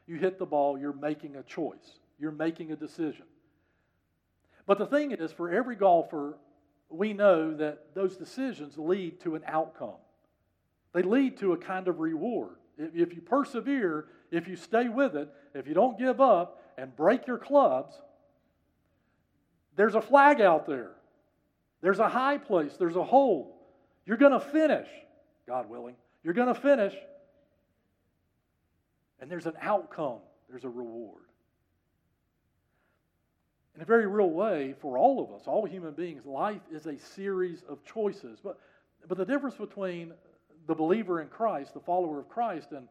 you 0.05 0.17
hit 0.17 0.39
the 0.39 0.45
ball, 0.45 0.77
you're 0.77 0.93
making 0.93 1.35
a 1.35 1.43
choice, 1.43 1.99
you're 2.19 2.31
making 2.31 2.71
a 2.71 2.75
decision. 2.75 3.25
But 4.67 4.77
the 4.77 4.85
thing 4.85 5.11
is, 5.11 5.31
for 5.31 5.49
every 5.49 5.75
golfer, 5.75 6.37
we 6.89 7.13
know 7.13 7.55
that 7.55 7.95
those 7.95 8.17
decisions 8.17 8.77
lead 8.77 9.21
to 9.21 9.35
an 9.35 9.41
outcome. 9.47 9.95
They 10.93 11.01
lead 11.01 11.37
to 11.37 11.53
a 11.53 11.57
kind 11.57 11.87
of 11.87 11.99
reward. 11.99 12.57
If 12.77 13.15
you 13.15 13.21
persevere, 13.21 14.05
if 14.29 14.47
you 14.47 14.55
stay 14.55 14.89
with 14.89 15.15
it, 15.15 15.33
if 15.55 15.67
you 15.67 15.73
don't 15.73 15.97
give 15.97 16.21
up 16.21 16.61
and 16.77 16.95
break 16.95 17.25
your 17.25 17.37
clubs, 17.37 17.95
there's 19.75 19.95
a 19.95 20.01
flag 20.01 20.41
out 20.41 20.67
there. 20.67 20.91
There's 21.81 21.99
a 21.99 22.09
high 22.09 22.37
place. 22.37 22.75
There's 22.77 22.95
a 22.95 23.03
hole. 23.03 23.57
You're 24.05 24.17
going 24.17 24.33
to 24.33 24.39
finish, 24.39 24.87
God 25.47 25.69
willing. 25.69 25.95
You're 26.23 26.33
going 26.33 26.53
to 26.53 26.59
finish. 26.59 26.93
And 29.19 29.31
there's 29.31 29.45
an 29.45 29.55
outcome, 29.61 30.19
there's 30.49 30.63
a 30.63 30.69
reward. 30.69 31.26
In 33.77 33.83
a 33.83 33.85
very 33.85 34.07
real 34.07 34.31
way, 34.31 34.73
for 34.81 34.97
all 34.97 35.23
of 35.23 35.31
us, 35.31 35.43
all 35.45 35.63
human 35.63 35.93
beings, 35.93 36.25
life 36.25 36.61
is 36.71 36.87
a 36.87 36.97
series 36.97 37.61
of 37.69 37.85
choices. 37.85 38.39
But, 38.43 38.59
but 39.07 39.19
the 39.19 39.25
difference 39.25 39.55
between 39.55 40.13
the 40.65 40.73
believer 40.73 41.21
in 41.21 41.27
Christ, 41.27 41.75
the 41.75 41.79
follower 41.79 42.19
of 42.19 42.27
Christ, 42.27 42.71
and, 42.71 42.87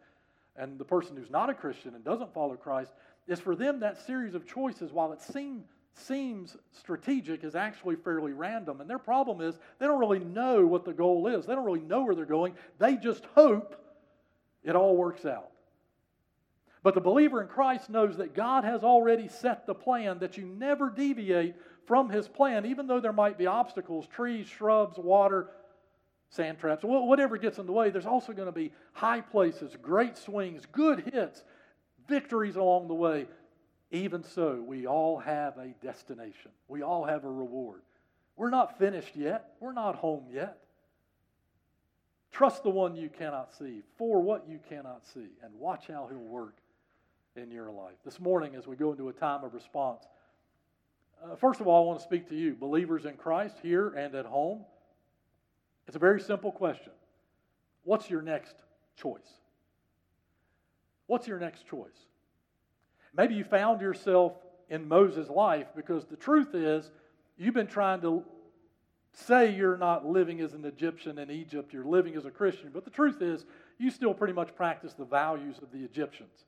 and 0.57 0.79
the 0.79 0.85
person 0.85 1.17
who's 1.17 1.29
not 1.29 1.51
a 1.51 1.55
Christian 1.55 1.97
and 1.97 2.05
doesn't 2.05 2.33
follow 2.33 2.55
Christ 2.55 2.93
is 3.27 3.41
for 3.41 3.57
them 3.57 3.81
that 3.81 4.07
series 4.07 4.37
of 4.37 4.47
choices, 4.47 4.93
while 4.93 5.13
it 5.13 5.21
seem, 5.21 5.65
seems 5.93 6.57
strategic, 6.71 7.43
is 7.43 7.57
actually 7.57 7.97
fairly 7.97 8.33
random. 8.33 8.81
And 8.81 8.89
their 8.89 9.01
problem 9.01 9.41
is 9.41 9.59
they 9.81 9.87
don't 9.87 9.99
really 9.99 10.21
know 10.21 10.69
what 10.69 10.85
the 10.85 10.93
goal 10.93 11.27
is, 11.27 11.47
they 11.47 11.57
don't 11.57 11.65
really 11.65 11.81
know 11.81 12.05
where 12.05 12.15
they're 12.15 12.27
going. 12.27 12.55
They 12.79 12.97
just 12.97 13.25
hope 13.35 13.75
it 14.63 14.77
all 14.77 14.97
works 14.97 15.25
out. 15.25 15.51
But 16.87 16.95
the 16.95 17.01
believer 17.01 17.43
in 17.43 17.49
Christ 17.49 17.91
knows 17.91 18.19
that 18.19 18.33
God 18.33 18.63
has 18.63 18.85
already 18.85 19.27
set 19.27 19.67
the 19.67 19.75
plan, 19.75 20.21
that 20.21 20.37
you 20.37 20.47
never 20.47 20.89
deviate 20.89 21.57
from 21.85 22.09
his 22.09 22.29
plan, 22.29 22.65
even 22.65 22.87
though 22.87 23.01
there 23.01 23.13
might 23.13 23.37
be 23.37 23.49
obstacles, 23.49 24.07
trees, 24.07 24.47
shrubs, 24.47 24.97
water, 24.97 25.49
sand 26.31 26.61
traps, 26.61 26.85
whatever 26.85 27.39
gets 27.39 27.59
in 27.59 27.67
the 27.67 27.73
way. 27.73 27.91
There's 27.91 28.07
also 28.07 28.33
going 28.33 28.47
to 28.47 28.53
be 28.53 28.71
high 28.93 29.21
places, 29.21 29.77
great 29.83 30.17
swings, 30.17 30.63
good 30.71 31.11
hits, 31.13 31.43
victories 32.07 32.55
along 32.55 32.87
the 32.87 32.95
way. 32.95 33.27
Even 33.91 34.23
so, 34.23 34.63
we 34.65 34.87
all 34.87 35.19
have 35.19 35.59
a 35.59 35.75
destination, 35.83 36.53
we 36.69 36.83
all 36.83 37.05
have 37.05 37.25
a 37.25 37.29
reward. 37.29 37.83
We're 38.37 38.51
not 38.51 38.79
finished 38.79 39.17
yet, 39.17 39.55
we're 39.59 39.73
not 39.73 39.97
home 39.97 40.27
yet. 40.31 40.59
Trust 42.31 42.63
the 42.63 42.71
one 42.71 42.95
you 42.95 43.09
cannot 43.09 43.53
see 43.53 43.83
for 43.99 44.23
what 44.23 44.49
you 44.49 44.61
cannot 44.69 45.05
see, 45.05 45.31
and 45.43 45.53
watch 45.59 45.89
how 45.89 46.07
he'll 46.09 46.19
work 46.19 46.55
in 47.39 47.51
your 47.51 47.71
life. 47.71 47.97
This 48.05 48.21
morning, 48.21 48.55
as 48.55 48.67
we 48.67 48.77
go 48.77 48.91
into 48.93 49.09
a 49.09 49.13
time 49.13 49.45
of 49.45 49.55
response, 49.55 50.05
uh, 51.23 51.37
first 51.37 51.61
of 51.61 51.67
all, 51.67 51.85
I 51.85 51.87
want 51.87 51.99
to 52.01 52.05
speak 52.05 52.29
to 52.29 52.37
you, 52.37 52.55
believers 52.55 53.05
in 53.05 53.15
Christ, 53.15 53.57
here 53.63 53.89
and 53.91 54.15
at 54.15 54.27
home. 54.27 54.65
It's 55.87 55.97
a 55.97 56.01
very 56.01 56.21
simple 56.21 56.53
question 56.53 56.93
What's 57.85 58.11
your 58.11 58.23
next 58.23 58.57
choice? 58.97 59.41
What's 61.07 61.29
your 61.29 61.39
next 61.39 61.67
choice? 61.69 62.07
Maybe 63.17 63.35
you 63.35 63.45
found 63.45 63.81
yourself 63.81 64.33
in 64.69 64.89
Moses' 64.89 65.29
life 65.29 65.69
because 65.77 66.05
the 66.05 66.17
truth 66.17 66.55
is 66.55 66.91
you've 67.39 67.55
been 67.55 67.69
trying 67.69 68.01
to 68.01 68.25
say 69.13 69.55
you're 69.55 69.77
not 69.79 70.05
living 70.05 70.41
as 70.41 70.53
an 70.53 70.65
Egyptian 70.65 71.19
in 71.19 71.31
Egypt, 71.31 71.73
you're 71.73 71.85
living 71.85 72.17
as 72.17 72.27
a 72.27 72.31
Christian, 72.31 72.71
but 72.75 72.85
the 72.85 72.91
truth 72.91 73.23
is 73.23 73.47
you 73.79 73.91
still 73.91 74.13
pretty 74.13 74.35
much 74.35 74.55
practice 74.55 74.93
the 74.93 75.05
values 75.05 75.57
of 75.63 75.71
the 75.73 75.79
Egyptians 75.79 76.45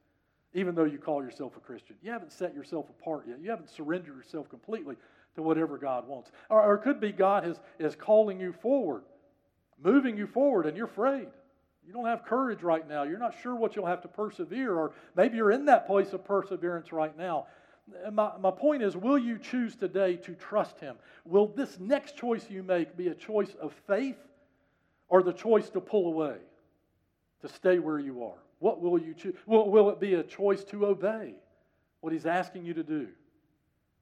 even 0.54 0.74
though 0.74 0.84
you 0.84 0.98
call 0.98 1.22
yourself 1.22 1.56
a 1.56 1.60
Christian. 1.60 1.96
You 2.02 2.10
haven't 2.10 2.32
set 2.32 2.54
yourself 2.54 2.86
apart 2.88 3.24
yet. 3.28 3.38
You 3.40 3.50
haven't 3.50 3.70
surrendered 3.70 4.16
yourself 4.16 4.48
completely 4.48 4.96
to 5.34 5.42
whatever 5.42 5.78
God 5.78 6.08
wants. 6.08 6.30
Or, 6.48 6.62
or 6.62 6.74
it 6.76 6.82
could 6.82 7.00
be 7.00 7.12
God 7.12 7.46
is, 7.46 7.58
is 7.78 7.94
calling 7.94 8.40
you 8.40 8.52
forward, 8.52 9.02
moving 9.82 10.16
you 10.16 10.26
forward, 10.26 10.66
and 10.66 10.76
you're 10.76 10.86
afraid. 10.86 11.28
You 11.86 11.92
don't 11.92 12.06
have 12.06 12.24
courage 12.24 12.62
right 12.62 12.86
now. 12.86 13.04
You're 13.04 13.18
not 13.18 13.34
sure 13.42 13.54
what 13.54 13.76
you'll 13.76 13.86
have 13.86 14.02
to 14.02 14.08
persevere, 14.08 14.74
or 14.74 14.92
maybe 15.16 15.36
you're 15.36 15.52
in 15.52 15.66
that 15.66 15.86
place 15.86 16.12
of 16.12 16.24
perseverance 16.24 16.92
right 16.92 17.16
now. 17.16 17.46
My, 18.12 18.32
my 18.38 18.50
point 18.50 18.82
is, 18.82 18.96
will 18.96 19.16
you 19.16 19.38
choose 19.38 19.74
today 19.74 20.16
to 20.16 20.34
trust 20.34 20.78
Him? 20.80 20.96
Will 21.24 21.46
this 21.46 21.78
next 21.78 22.16
choice 22.16 22.44
you 22.50 22.62
make 22.62 22.96
be 22.96 23.08
a 23.08 23.14
choice 23.14 23.54
of 23.60 23.72
faith 23.86 24.18
or 25.08 25.22
the 25.22 25.32
choice 25.32 25.70
to 25.70 25.80
pull 25.80 26.08
away, 26.08 26.36
to 27.40 27.48
stay 27.48 27.78
where 27.78 27.98
you 27.98 28.24
are? 28.24 28.38
What 28.58 28.80
will 28.80 28.98
you 28.98 29.14
choose? 29.14 29.34
Will, 29.46 29.70
will 29.70 29.90
it 29.90 30.00
be 30.00 30.14
a 30.14 30.22
choice 30.22 30.64
to 30.64 30.86
obey 30.86 31.34
what 32.00 32.12
He's 32.12 32.26
asking 32.26 32.64
you 32.64 32.74
to 32.74 32.82
do? 32.82 33.08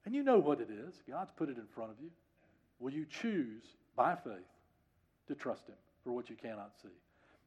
And 0.05 0.15
you 0.15 0.23
know 0.23 0.39
what 0.39 0.61
it 0.61 0.69
is. 0.69 0.95
God's 1.09 1.31
put 1.35 1.49
it 1.49 1.57
in 1.57 1.67
front 1.67 1.91
of 1.91 1.97
you. 2.01 2.09
Will 2.79 2.91
you 2.91 3.05
choose 3.05 3.63
by 3.95 4.15
faith 4.15 4.47
to 5.27 5.35
trust 5.35 5.67
Him 5.67 5.75
for 6.03 6.11
what 6.11 6.29
you 6.29 6.35
cannot 6.35 6.71
see? 6.81 6.89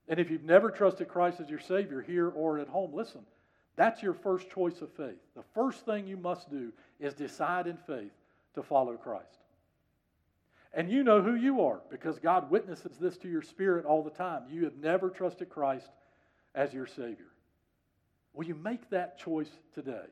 And 0.08 0.18
if 0.18 0.30
you've 0.30 0.44
never 0.44 0.70
trusted 0.70 1.08
Christ 1.08 1.40
as 1.40 1.48
your 1.48 1.60
Savior 1.60 2.02
here 2.02 2.28
or 2.28 2.58
at 2.58 2.68
home, 2.68 2.92
listen, 2.92 3.20
that's 3.76 4.02
your 4.02 4.12
first 4.12 4.50
choice 4.50 4.82
of 4.82 4.92
faith. 4.92 5.18
The 5.36 5.44
first 5.54 5.86
thing 5.86 6.06
you 6.06 6.16
must 6.16 6.50
do 6.50 6.72
is 6.98 7.14
decide 7.14 7.66
in 7.66 7.76
faith 7.86 8.12
to 8.54 8.62
follow 8.62 8.96
Christ. 8.96 9.38
And 10.72 10.90
you 10.90 11.02
know 11.02 11.22
who 11.22 11.34
you 11.34 11.62
are 11.62 11.80
because 11.90 12.18
God 12.18 12.50
witnesses 12.50 12.96
this 13.00 13.16
to 13.18 13.28
your 13.28 13.42
spirit 13.42 13.84
all 13.84 14.02
the 14.02 14.10
time. 14.10 14.42
You 14.50 14.64
have 14.64 14.76
never 14.76 15.10
trusted 15.10 15.48
Christ 15.48 15.88
as 16.54 16.72
your 16.72 16.86
Savior. 16.86 17.26
Will 18.34 18.46
you 18.46 18.54
make 18.54 18.90
that 18.90 19.18
choice 19.18 19.50
today? 19.74 20.06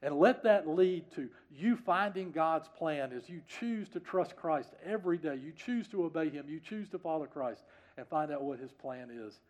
And 0.00 0.14
let 0.16 0.44
that 0.44 0.68
lead 0.68 1.10
to 1.16 1.28
you 1.50 1.76
finding 1.76 2.30
God's 2.30 2.68
plan 2.78 3.12
as 3.12 3.28
you 3.28 3.40
choose 3.48 3.88
to 3.90 4.00
trust 4.00 4.36
Christ 4.36 4.70
every 4.84 5.18
day. 5.18 5.34
You 5.42 5.52
choose 5.52 5.88
to 5.88 6.04
obey 6.04 6.28
Him. 6.28 6.46
You 6.48 6.60
choose 6.60 6.88
to 6.90 6.98
follow 6.98 7.26
Christ 7.26 7.64
and 7.96 8.06
find 8.06 8.30
out 8.30 8.42
what 8.42 8.60
His 8.60 8.72
plan 8.72 9.08
is 9.10 9.40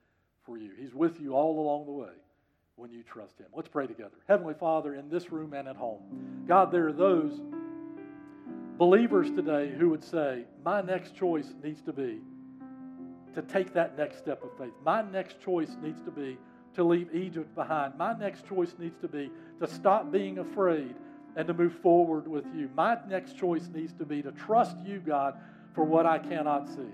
for 0.44 0.56
you. 0.56 0.70
He's 0.78 0.94
with 0.94 1.20
you 1.20 1.34
all 1.34 1.60
along 1.60 1.84
the 1.84 1.92
way 1.92 2.14
when 2.76 2.90
you 2.90 3.02
trust 3.02 3.38
Him. 3.38 3.48
Let's 3.54 3.68
pray 3.68 3.86
together. 3.86 4.16
Heavenly 4.26 4.54
Father, 4.54 4.94
in 4.94 5.10
this 5.10 5.30
room 5.30 5.52
and 5.52 5.68
at 5.68 5.76
home, 5.76 6.44
God, 6.46 6.72
there 6.72 6.88
are 6.88 6.92
those 6.92 7.38
believers 8.78 9.30
today 9.30 9.70
who 9.76 9.90
would 9.90 10.04
say, 10.04 10.44
My 10.64 10.80
next 10.80 11.14
choice 11.14 11.52
needs 11.62 11.82
to 11.82 11.92
be 11.92 12.20
to 13.34 13.42
take 13.42 13.72
that 13.74 13.96
next 13.96 14.18
step 14.18 14.42
of 14.42 14.50
faith. 14.58 14.72
My 14.84 15.02
next 15.02 15.40
choice 15.40 15.76
needs 15.82 16.00
to 16.02 16.10
be 16.10 16.38
to 16.74 16.84
leave 16.84 17.14
Egypt 17.14 17.54
behind. 17.54 17.96
My 17.96 18.16
next 18.16 18.46
choice 18.46 18.74
needs 18.78 18.96
to 19.00 19.08
be 19.08 19.30
to 19.60 19.66
stop 19.66 20.12
being 20.12 20.38
afraid 20.38 20.94
and 21.36 21.46
to 21.46 21.54
move 21.54 21.74
forward 21.80 22.26
with 22.26 22.44
you. 22.54 22.70
My 22.74 22.98
next 23.08 23.36
choice 23.36 23.68
needs 23.72 23.92
to 23.94 24.04
be 24.04 24.22
to 24.22 24.32
trust 24.32 24.76
you, 24.84 25.00
God, 25.00 25.34
for 25.74 25.84
what 25.84 26.06
I 26.06 26.18
cannot 26.18 26.68
see. 26.68 26.90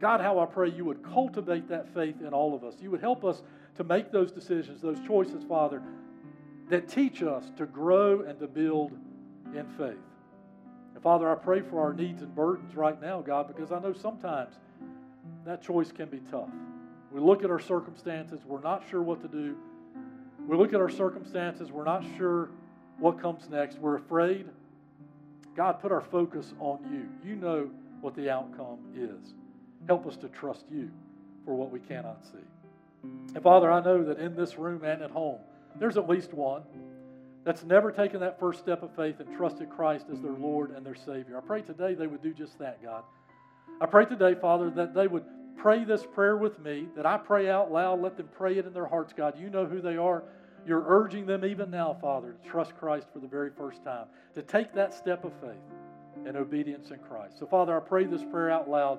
God, 0.00 0.20
how 0.20 0.38
I 0.38 0.46
pray 0.46 0.70
you 0.70 0.84
would 0.84 1.02
cultivate 1.02 1.68
that 1.68 1.92
faith 1.94 2.20
in 2.20 2.34
all 2.34 2.54
of 2.54 2.64
us. 2.64 2.74
You 2.80 2.90
would 2.90 3.00
help 3.00 3.24
us 3.24 3.42
to 3.76 3.84
make 3.84 4.12
those 4.12 4.32
decisions, 4.32 4.82
those 4.82 4.98
choices, 5.06 5.44
Father, 5.44 5.82
that 6.68 6.88
teach 6.88 7.22
us 7.22 7.50
to 7.56 7.66
grow 7.66 8.20
and 8.22 8.38
to 8.40 8.46
build 8.46 8.92
in 9.54 9.66
faith. 9.78 9.96
And 10.94 11.02
Father, 11.02 11.30
I 11.30 11.34
pray 11.34 11.60
for 11.60 11.80
our 11.80 11.92
needs 11.92 12.22
and 12.22 12.34
burdens 12.34 12.74
right 12.74 13.00
now, 13.00 13.20
God, 13.20 13.46
because 13.46 13.72
I 13.72 13.78
know 13.78 13.92
sometimes 13.92 14.54
that 15.44 15.62
choice 15.62 15.92
can 15.92 16.08
be 16.08 16.20
tough. 16.30 16.50
We 17.12 17.20
look 17.20 17.44
at 17.44 17.50
our 17.50 17.60
circumstances, 17.60 18.40
we're 18.44 18.60
not 18.60 18.84
sure 18.90 19.02
what 19.02 19.20
to 19.22 19.28
do. 19.28 19.56
We 20.46 20.56
look 20.56 20.74
at 20.74 20.80
our 20.80 20.90
circumstances, 20.90 21.70
we're 21.70 21.84
not 21.84 22.04
sure 22.16 22.50
what 22.98 23.20
comes 23.20 23.48
next. 23.48 23.78
We're 23.78 23.96
afraid. 23.96 24.46
God, 25.54 25.80
put 25.80 25.92
our 25.92 26.00
focus 26.00 26.52
on 26.58 26.78
you. 26.90 27.28
You 27.28 27.36
know 27.36 27.70
what 28.00 28.14
the 28.14 28.30
outcome 28.30 28.78
is. 28.94 29.34
Help 29.86 30.06
us 30.06 30.16
to 30.18 30.28
trust 30.28 30.64
you 30.70 30.90
for 31.44 31.54
what 31.54 31.70
we 31.70 31.80
cannot 31.80 32.24
see. 32.24 33.08
And 33.34 33.42
Father, 33.42 33.70
I 33.70 33.80
know 33.80 34.04
that 34.04 34.18
in 34.18 34.34
this 34.34 34.58
room 34.58 34.84
and 34.84 35.02
at 35.02 35.10
home, 35.10 35.38
there's 35.78 35.96
at 35.96 36.08
least 36.08 36.32
one 36.32 36.62
that's 37.44 37.62
never 37.62 37.92
taken 37.92 38.20
that 38.20 38.40
first 38.40 38.58
step 38.58 38.82
of 38.82 38.90
faith 38.96 39.20
and 39.20 39.36
trusted 39.36 39.70
Christ 39.70 40.06
as 40.12 40.20
their 40.20 40.32
Lord 40.32 40.72
and 40.72 40.84
their 40.84 40.96
Savior. 40.96 41.38
I 41.38 41.40
pray 41.40 41.62
today 41.62 41.94
they 41.94 42.06
would 42.06 42.22
do 42.22 42.34
just 42.34 42.58
that, 42.58 42.82
God. 42.82 43.04
I 43.80 43.86
pray 43.86 44.06
today, 44.06 44.34
Father, 44.34 44.70
that 44.70 44.94
they 44.94 45.06
would 45.06 45.24
pray 45.56 45.84
this 45.84 46.04
prayer 46.14 46.36
with 46.36 46.58
me, 46.60 46.88
that 46.96 47.06
I 47.06 47.18
pray 47.18 47.50
out 47.50 47.70
loud. 47.72 48.00
Let 48.00 48.16
them 48.16 48.28
pray 48.36 48.58
it 48.58 48.66
in 48.66 48.72
their 48.72 48.86
hearts, 48.86 49.12
God. 49.12 49.38
You 49.38 49.50
know 49.50 49.66
who 49.66 49.80
they 49.80 49.96
are. 49.96 50.24
You're 50.66 50.84
urging 50.86 51.26
them 51.26 51.44
even 51.44 51.70
now, 51.70 51.96
Father, 52.00 52.32
to 52.32 52.48
trust 52.48 52.76
Christ 52.76 53.06
for 53.12 53.20
the 53.20 53.28
very 53.28 53.50
first 53.56 53.84
time, 53.84 54.06
to 54.34 54.42
take 54.42 54.74
that 54.74 54.94
step 54.94 55.24
of 55.24 55.32
faith 55.40 56.26
and 56.26 56.36
obedience 56.36 56.90
in 56.90 56.98
Christ. 56.98 57.38
So, 57.38 57.46
Father, 57.46 57.76
I 57.76 57.80
pray 57.80 58.04
this 58.04 58.24
prayer 58.24 58.50
out 58.50 58.68
loud 58.68 58.98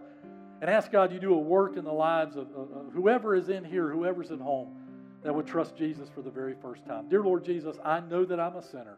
and 0.62 0.70
ask 0.70 0.92
God 0.92 1.12
you 1.12 1.20
do 1.20 1.34
a 1.34 1.40
work 1.40 1.76
in 1.76 1.84
the 1.84 1.92
lives 1.92 2.36
of, 2.36 2.48
of, 2.52 2.72
of 2.72 2.94
whoever 2.94 3.36
is 3.36 3.50
in 3.50 3.66
here, 3.66 3.90
whoever's 3.90 4.32
at 4.32 4.40
home, 4.40 4.76
that 5.24 5.34
would 5.34 5.46
trust 5.46 5.76
Jesus 5.76 6.10
for 6.14 6.22
the 6.22 6.30
very 6.32 6.56
first 6.62 6.86
time. 6.86 7.10
Dear 7.10 7.24
Lord 7.24 7.44
Jesus, 7.44 7.78
I 7.84 8.00
know 8.00 8.24
that 8.24 8.40
I'm 8.40 8.56
a 8.56 8.64
sinner, 8.64 8.98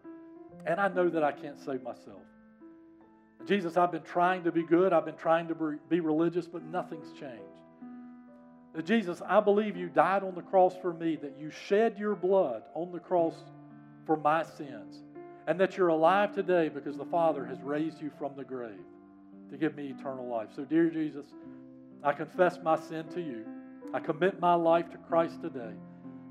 and 0.65 0.79
I 0.79 0.89
know 0.89 1.09
that 1.09 1.23
I 1.23 1.31
can't 1.31 1.59
save 1.59 1.81
myself. 1.81 2.21
Jesus, 3.45 3.77
I've 3.77 3.91
been 3.91 4.03
trying 4.03 4.43
to 4.43 4.51
be 4.51 4.63
good, 4.63 4.93
I've 4.93 5.05
been 5.05 5.15
trying 5.15 5.47
to 5.47 5.79
be 5.89 5.99
religious, 5.99 6.47
but 6.47 6.63
nothing's 6.63 7.11
changed. 7.13 7.43
Jesus, 8.83 9.21
I 9.27 9.39
believe 9.39 9.75
you 9.75 9.89
died 9.89 10.23
on 10.23 10.35
the 10.35 10.41
cross 10.41 10.75
for 10.81 10.93
me, 10.93 11.15
that 11.17 11.35
you 11.39 11.49
shed 11.49 11.97
your 11.97 12.15
blood 12.15 12.63
on 12.75 12.91
the 12.91 12.99
cross 12.99 13.35
for 14.05 14.15
my 14.15 14.43
sins, 14.43 15.03
and 15.47 15.59
that 15.59 15.75
you're 15.75 15.87
alive 15.87 16.33
today 16.33 16.69
because 16.69 16.95
the 16.95 17.05
Father 17.05 17.45
has 17.45 17.61
raised 17.61 18.01
you 18.01 18.11
from 18.17 18.33
the 18.37 18.43
grave 18.43 18.85
to 19.49 19.57
give 19.57 19.75
me 19.75 19.93
eternal 19.97 20.27
life. 20.27 20.49
So, 20.55 20.63
dear 20.63 20.89
Jesus, 20.89 21.25
I 22.03 22.13
confess 22.13 22.59
my 22.63 22.77
sin 22.77 23.07
to 23.13 23.21
you. 23.21 23.45
I 23.93 23.99
commit 23.99 24.39
my 24.39 24.53
life 24.53 24.89
to 24.91 24.97
Christ 24.97 25.41
today. 25.41 25.73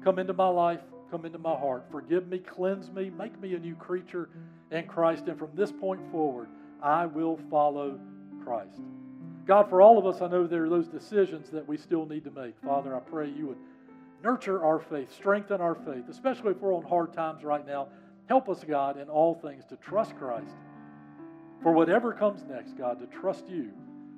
Come 0.05 0.19
into 0.19 0.33
my 0.33 0.49
life, 0.49 0.81
come 1.11 1.27
into 1.27 1.39
my 1.39 1.57
heart. 1.57 1.87
Forgive 1.91 2.29
me, 2.29 2.39
cleanse 2.39 2.91
me, 2.91 3.11
make 3.11 3.39
me 3.41 3.55
a 3.55 3.59
new 3.59 3.75
creature 3.75 4.29
in 4.71 4.87
Christ. 4.87 5.27
And 5.27 5.39
from 5.39 5.51
this 5.55 5.73
point 5.73 6.01
forward, 6.13 6.49
I 6.83 7.07
will 7.07 7.39
follow 7.51 7.99
Christ. 8.45 8.81
God, 9.47 9.69
for 9.71 9.81
all 9.81 9.99
of 9.99 10.07
us, 10.07 10.21
I 10.21 10.29
know 10.29 10.47
there 10.47 10.65
are 10.65 10.69
those 10.69 10.89
decisions 10.89 11.51
that 11.51 11.67
we 11.67 11.79
still 11.79 12.07
need 12.07 12.25
to 12.25 12.31
make. 12.31 12.55
Father, 12.63 12.95
I 12.95 13.01
pray 13.01 13.31
you 13.31 13.47
would 13.47 13.59
nurture 14.23 14.65
our 14.65 14.79
faith, 14.79 15.13
strengthen 15.15 15.61
our 15.61 15.75
faith, 15.75 16.05
especially 16.09 16.51
if 16.51 16.59
we're 16.59 16.75
on 16.75 16.85
hard 16.85 17.13
times 17.13 17.45
right 17.45 17.67
now. 17.67 17.89
Help 18.29 18.49
us, 18.49 18.63
God, 18.63 18.99
in 18.99 19.09
all 19.09 19.35
things 19.35 19.65
to 19.67 19.77
trust 19.77 20.17
Christ. 20.19 20.55
For 21.63 21.73
whatever 21.73 22.13
comes 22.13 22.45
next, 22.49 22.77
God, 22.77 23.01
to 23.01 23.07
trust 23.07 23.49
you 23.49 23.71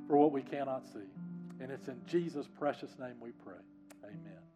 for 0.08 0.16
what 0.16 0.32
we 0.32 0.42
cannot 0.42 0.84
see. 0.86 1.08
And 1.60 1.70
it's 1.70 1.88
in 1.88 2.00
Jesus' 2.06 2.48
precious 2.58 2.90
name 2.98 3.14
we 3.20 3.30
pray. 3.30 3.62
Amen. 4.04 4.49